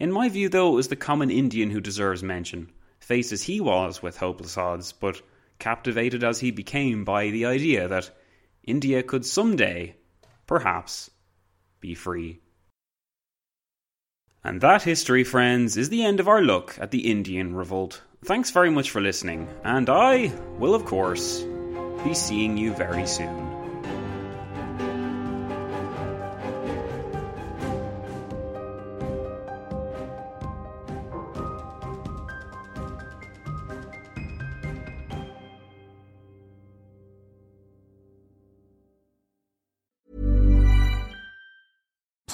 In 0.00 0.10
my 0.10 0.28
view, 0.28 0.48
though, 0.48 0.72
it 0.72 0.76
was 0.76 0.88
the 0.88 0.96
common 0.96 1.30
Indian 1.30 1.70
who 1.70 1.80
deserves 1.80 2.22
mention, 2.22 2.72
faced 2.98 3.32
as 3.32 3.42
he 3.42 3.60
was 3.60 4.02
with 4.02 4.16
hopeless 4.16 4.56
odds, 4.56 4.92
but 4.92 5.20
captivated 5.58 6.24
as 6.24 6.40
he 6.40 6.50
became 6.50 7.04
by 7.04 7.30
the 7.30 7.44
idea 7.44 7.88
that 7.88 8.10
India 8.66 9.02
could 9.02 9.24
someday, 9.24 9.96
perhaps, 10.46 11.10
be 11.80 11.94
free. 11.94 12.40
And 14.42 14.60
that, 14.60 14.82
history 14.82 15.24
friends, 15.24 15.76
is 15.76 15.88
the 15.88 16.04
end 16.04 16.20
of 16.20 16.28
our 16.28 16.42
look 16.42 16.76
at 16.80 16.90
the 16.90 17.10
Indian 17.10 17.54
Revolt. 17.54 18.02
Thanks 18.24 18.50
very 18.50 18.70
much 18.70 18.90
for 18.90 19.00
listening, 19.00 19.48
and 19.64 19.88
I 19.88 20.32
will, 20.58 20.74
of 20.74 20.84
course, 20.84 21.42
be 22.04 22.14
seeing 22.14 22.56
you 22.56 22.72
very 22.74 23.06
soon. 23.06 23.45